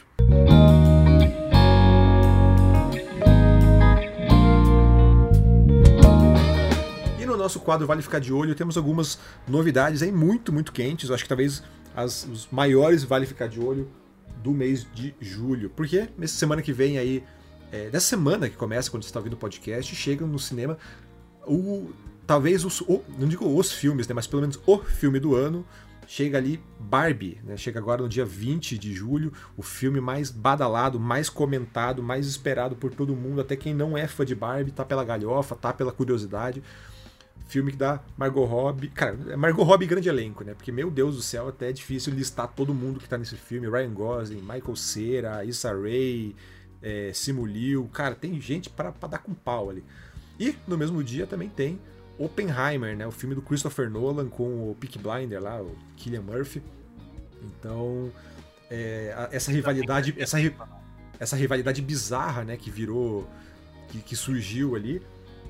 [7.20, 11.10] E no nosso quadro Vale Ficar de Olho temos algumas novidades aí muito, muito quentes.
[11.10, 11.62] Eu acho que talvez
[11.96, 13.88] as, os maiores Vale Ficar de Olho
[14.38, 15.70] do mês de julho.
[15.70, 17.24] Porque nessa semana que vem aí,
[17.72, 20.78] é, nessa semana que começa, quando você está ouvindo o podcast, chega no cinema
[21.46, 21.92] o
[22.26, 25.66] talvez os, o, não digo os filmes, né, mas pelo menos o filme do ano,
[26.10, 27.55] chega ali Barbie, né?
[27.55, 32.76] Chega agora no dia 20 de julho, o filme mais badalado, mais comentado, mais esperado
[32.76, 35.91] por todo mundo, até quem não é fã de Barbie, tá pela galhofa, tá pela
[35.91, 36.64] curiosidade.
[37.47, 38.89] Filme que dá Margot Robbie.
[38.89, 40.55] Cara, é Margot Robbie grande elenco, né?
[40.55, 43.70] Porque, meu Deus do céu, até é difícil listar todo mundo que tá nesse filme.
[43.70, 46.36] Ryan Gosling, Michael Cera, Issa Rae,
[46.82, 47.88] é, Simu Liu.
[47.93, 49.84] Cara, tem gente para dar com pau ali.
[50.39, 51.80] E no mesmo dia também tem
[52.20, 53.08] Oppenheimer, né?
[53.08, 56.62] O filme do Christopher Nolan com o Peak Blinder lá, o Killian Murphy.
[57.42, 58.12] Então,
[58.70, 60.38] é, essa rivalidade, essa,
[61.20, 63.28] essa rivalidade bizarra, né, que virou,
[63.88, 65.02] que, que, surgiu ali.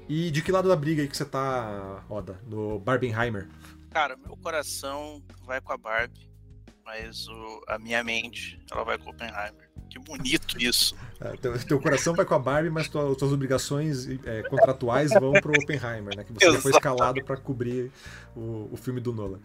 [0.07, 2.39] E de que lado da briga aí que você tá, Oda?
[2.47, 3.47] No Barbenheimer?
[3.89, 6.29] Cara, meu coração vai com a Barbie,
[6.85, 9.68] mas o, a minha mente, ela vai com o Oppenheimer.
[9.89, 10.95] Que bonito isso.
[11.21, 15.33] É, teu, teu, coração vai com a Barbie, mas tuas, tuas obrigações é, contratuais vão
[15.33, 16.23] pro Oppenheimer, né?
[16.23, 17.91] Que você foi escalado para cobrir
[18.33, 19.41] o, o, filme do Nolan.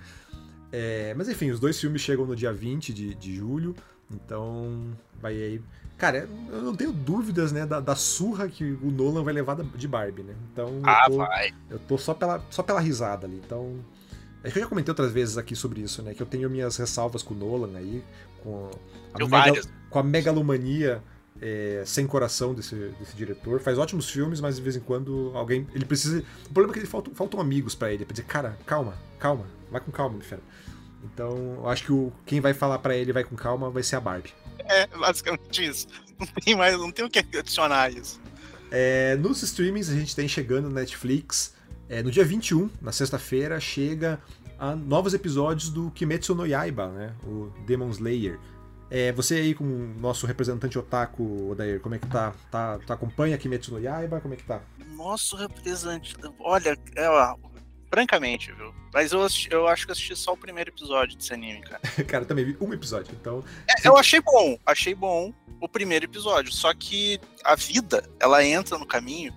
[0.70, 3.74] É, mas enfim, os dois filmes chegam no dia 20 de, de julho,
[4.08, 5.62] então vai aí.
[5.98, 9.88] Cara, eu não tenho dúvidas, né, da, da surra que o Nolan vai levar de
[9.88, 10.34] Barbie, né?
[10.52, 10.80] Então.
[10.84, 11.54] Ah, eu tô, vai.
[11.70, 13.40] Eu tô só pela, só pela risada ali.
[13.44, 13.84] Então.
[14.44, 16.12] Acho que eu já comentei outras vezes aqui sobre isso, né?
[16.12, 18.04] Que eu tenho minhas ressalvas com o Nolan aí,
[18.42, 18.70] com
[19.14, 21.02] a, mega, com a megalomania
[21.40, 23.60] é, sem coração desse, desse diretor.
[23.60, 25.66] Faz ótimos filmes, mas de vez em quando alguém.
[25.74, 26.22] Ele precisa.
[26.48, 29.46] O problema é que ele faltam, faltam amigos para ele, pra dizer, cara, calma, calma,
[29.70, 30.42] vai com calma, meu filho.
[31.04, 33.96] Então, eu acho que o, quem vai falar para ele vai com calma vai ser
[33.96, 34.32] a Barbie.
[34.58, 35.86] É, basicamente isso.
[36.18, 38.20] Não tem mais, não tem o que adicionar isso.
[38.70, 41.53] É, nos streamings a gente tem chegando Netflix.
[41.88, 44.20] É, no dia 21, na sexta-feira, chega
[44.58, 47.14] a novos episódios do Kimetsu no Yaiba, né?
[47.24, 48.38] O Demon Slayer.
[48.90, 52.32] É, você aí com o nosso representante otaku, Odair, como é que tá?
[52.50, 52.78] tá?
[52.86, 54.20] Tu acompanha Kimetsu no Yaiba?
[54.20, 54.60] Como é que tá?
[54.94, 56.14] Nosso representante...
[56.38, 57.08] Olha, é,
[57.94, 58.74] Francamente, viu?
[58.92, 61.80] Mas eu, assisti, eu acho que assisti só o primeiro episódio desse anime, cara.
[62.06, 63.44] cara, também vi um episódio, então.
[63.68, 66.52] É, eu achei bom, achei bom o primeiro episódio.
[66.52, 69.32] Só que a vida, ela entra no caminho.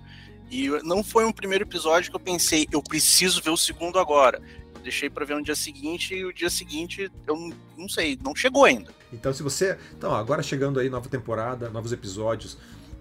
[0.49, 4.41] E não foi um primeiro episódio que eu pensei, eu preciso ver o segundo agora.
[4.75, 8.35] Eu deixei para ver no dia seguinte e o dia seguinte eu não sei, não
[8.35, 8.91] chegou ainda.
[9.11, 9.77] Então, se você.
[9.97, 12.57] Então, agora chegando aí nova temporada, novos episódios.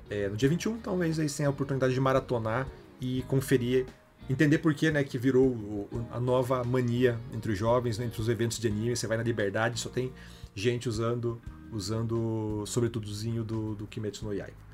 [0.08, 2.68] É, no dia 21, talvez aí tenha a oportunidade de maratonar
[3.00, 3.86] e conferir
[4.28, 8.20] entender por que, né, que virou o, a nova mania entre os jovens, né, entre
[8.20, 8.96] os eventos de anime.
[8.96, 10.12] Você vai na Liberdade, só tem
[10.54, 11.40] gente usando
[11.72, 14.65] usando sobretudozinho do, do Kimetsu no Yaiba.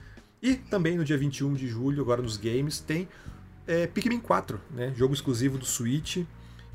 [0.43, 3.09] E também no dia 21 de julho, agora nos games, tem
[3.64, 6.24] é, Pikmin 4, né, jogo exclusivo do Switch,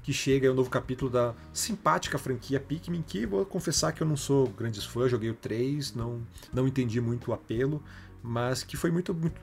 [0.01, 4.07] que chega o um novo capítulo da simpática franquia Pikmin, que vou confessar que eu
[4.07, 7.83] não sou grande fã, joguei o 3, não, não entendi muito o apelo,
[8.21, 9.35] mas que foi muito, muito,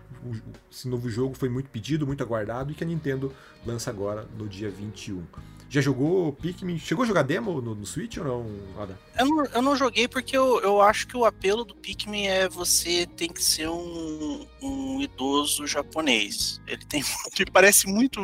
[0.70, 3.32] esse novo jogo foi muito pedido, muito aguardado e que a Nintendo
[3.64, 5.22] lança agora no dia 21.
[5.68, 6.78] Já jogou Pikmin?
[6.78, 8.98] Chegou a jogar demo no, no Switch ou não, Ada?
[9.18, 12.48] Eu não, eu não joguei porque eu, eu acho que o apelo do Pikmin é
[12.48, 16.60] você tem que ser um, um idoso japonês.
[16.66, 17.02] Ele tem
[17.38, 18.20] ele parece muito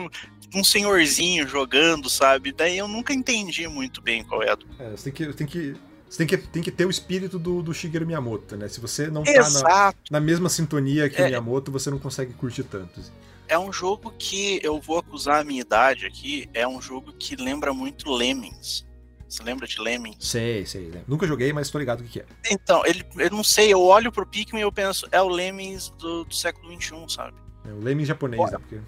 [0.55, 2.53] um senhorzinho jogando, sabe?
[2.53, 4.66] Daí eu nunca entendi muito bem qual é a do.
[4.78, 5.76] É, você tem que, tem que
[6.11, 8.66] você tem que, tem que ter o espírito do, do Shigeru Miyamoto, né?
[8.66, 12.32] Se você não tá na, na, mesma sintonia que é, o Miyamoto, você não consegue
[12.32, 12.98] curtir tanto.
[12.98, 13.12] Assim.
[13.46, 17.36] É um jogo que eu vou acusar a minha idade aqui, é um jogo que
[17.36, 18.84] lembra muito Lemmings.
[19.28, 20.16] Você lembra de Lemmings?
[20.18, 20.86] Sei, sei.
[20.86, 21.04] Lembro.
[21.06, 22.26] Nunca joguei, mas tô ligado o que, é.
[22.50, 25.90] Então, ele, eu não sei, eu olho pro Pikmin e eu penso, é o Lemmings
[25.90, 27.36] do, do século XXI, sabe?
[27.64, 28.58] É o Lemmings japonês, né?
[28.58, 28.80] Porque...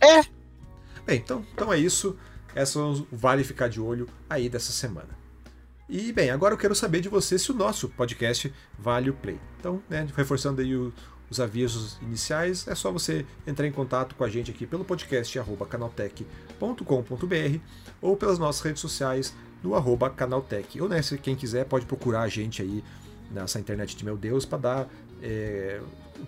[0.00, 0.22] É!
[1.04, 2.16] Bem, então, então é isso.
[2.54, 2.78] Essa
[3.10, 5.18] vale ficar de olho aí dessa semana.
[5.88, 9.40] E bem, agora eu quero saber de você se o nosso podcast vale o play.
[9.58, 10.92] Então, né, reforçando aí o,
[11.30, 15.38] os avisos iniciais, é só você entrar em contato com a gente aqui pelo podcast
[15.70, 17.58] canaltech.com.br
[18.02, 20.78] ou pelas nossas redes sociais no arroba canaltech.
[20.78, 22.84] Ou né, se quem quiser pode procurar a gente aí
[23.30, 24.88] nessa internet de meu Deus para dar
[25.22, 25.80] é,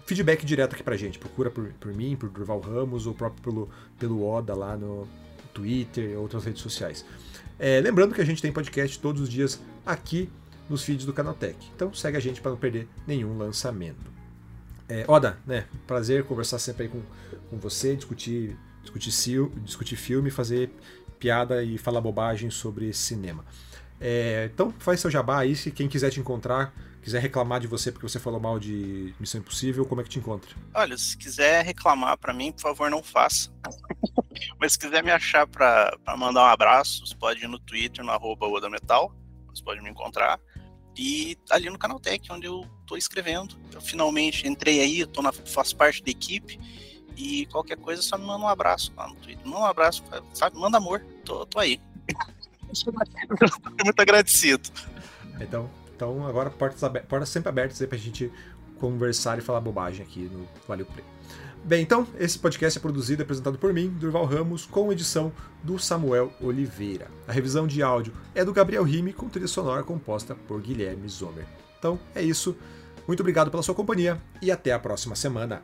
[0.07, 1.19] feedback direto aqui pra gente.
[1.19, 5.07] Procura por, por mim, por Durval Ramos ou próprio pelo, pelo Oda lá no
[5.53, 7.05] Twitter outras redes sociais.
[7.59, 10.31] É, lembrando que a gente tem podcast todos os dias aqui
[10.69, 11.59] nos feeds do Canaltech.
[11.75, 14.11] Então segue a gente para não perder nenhum lançamento.
[14.89, 15.67] É, Oda, né?
[15.87, 17.03] Prazer conversar sempre aí com,
[17.49, 19.13] com você, discutir, discutir,
[19.65, 20.71] discutir filme, fazer
[21.19, 23.45] piada e falar bobagem sobre cinema.
[24.01, 27.93] É, então faz seu jabá aí, se quem quiser te encontrar, quiser reclamar de você
[27.93, 30.51] porque você falou mal de Missão Impossível, como é que te encontra?
[30.73, 33.51] Olha, se quiser reclamar para mim, por favor, não faça.
[34.59, 38.11] Mas se quiser me achar para mandar um abraço, você pode ir no Twitter, no
[38.11, 39.13] arroba Odametal,
[39.49, 40.41] você pode me encontrar.
[40.97, 43.57] E ali no Canaltech, onde eu tô escrevendo.
[43.73, 46.59] Eu finalmente entrei aí, tô na, faço parte da equipe.
[47.17, 49.47] E qualquer coisa, só me manda um abraço lá no Twitter.
[49.47, 50.57] Manda um abraço, sabe?
[50.57, 51.05] Manda amor.
[51.25, 51.81] Tô, tô aí.
[53.85, 54.69] Muito agradecido.
[55.41, 58.33] Então, então agora portas, abertas, portas sempre abertas aí pra gente
[58.79, 61.05] conversar e falar bobagem aqui no Valeu Play.
[61.63, 65.31] Bem, então, esse podcast é produzido e apresentado por mim, Durval Ramos, com edição
[65.63, 67.09] do Samuel Oliveira.
[67.29, 71.47] A revisão de áudio é do Gabriel Rime, com trilha sonora composta por Guilherme Zomer.
[71.79, 72.57] Então, é isso.
[73.07, 75.63] Muito obrigado pela sua companhia e até a próxima semana.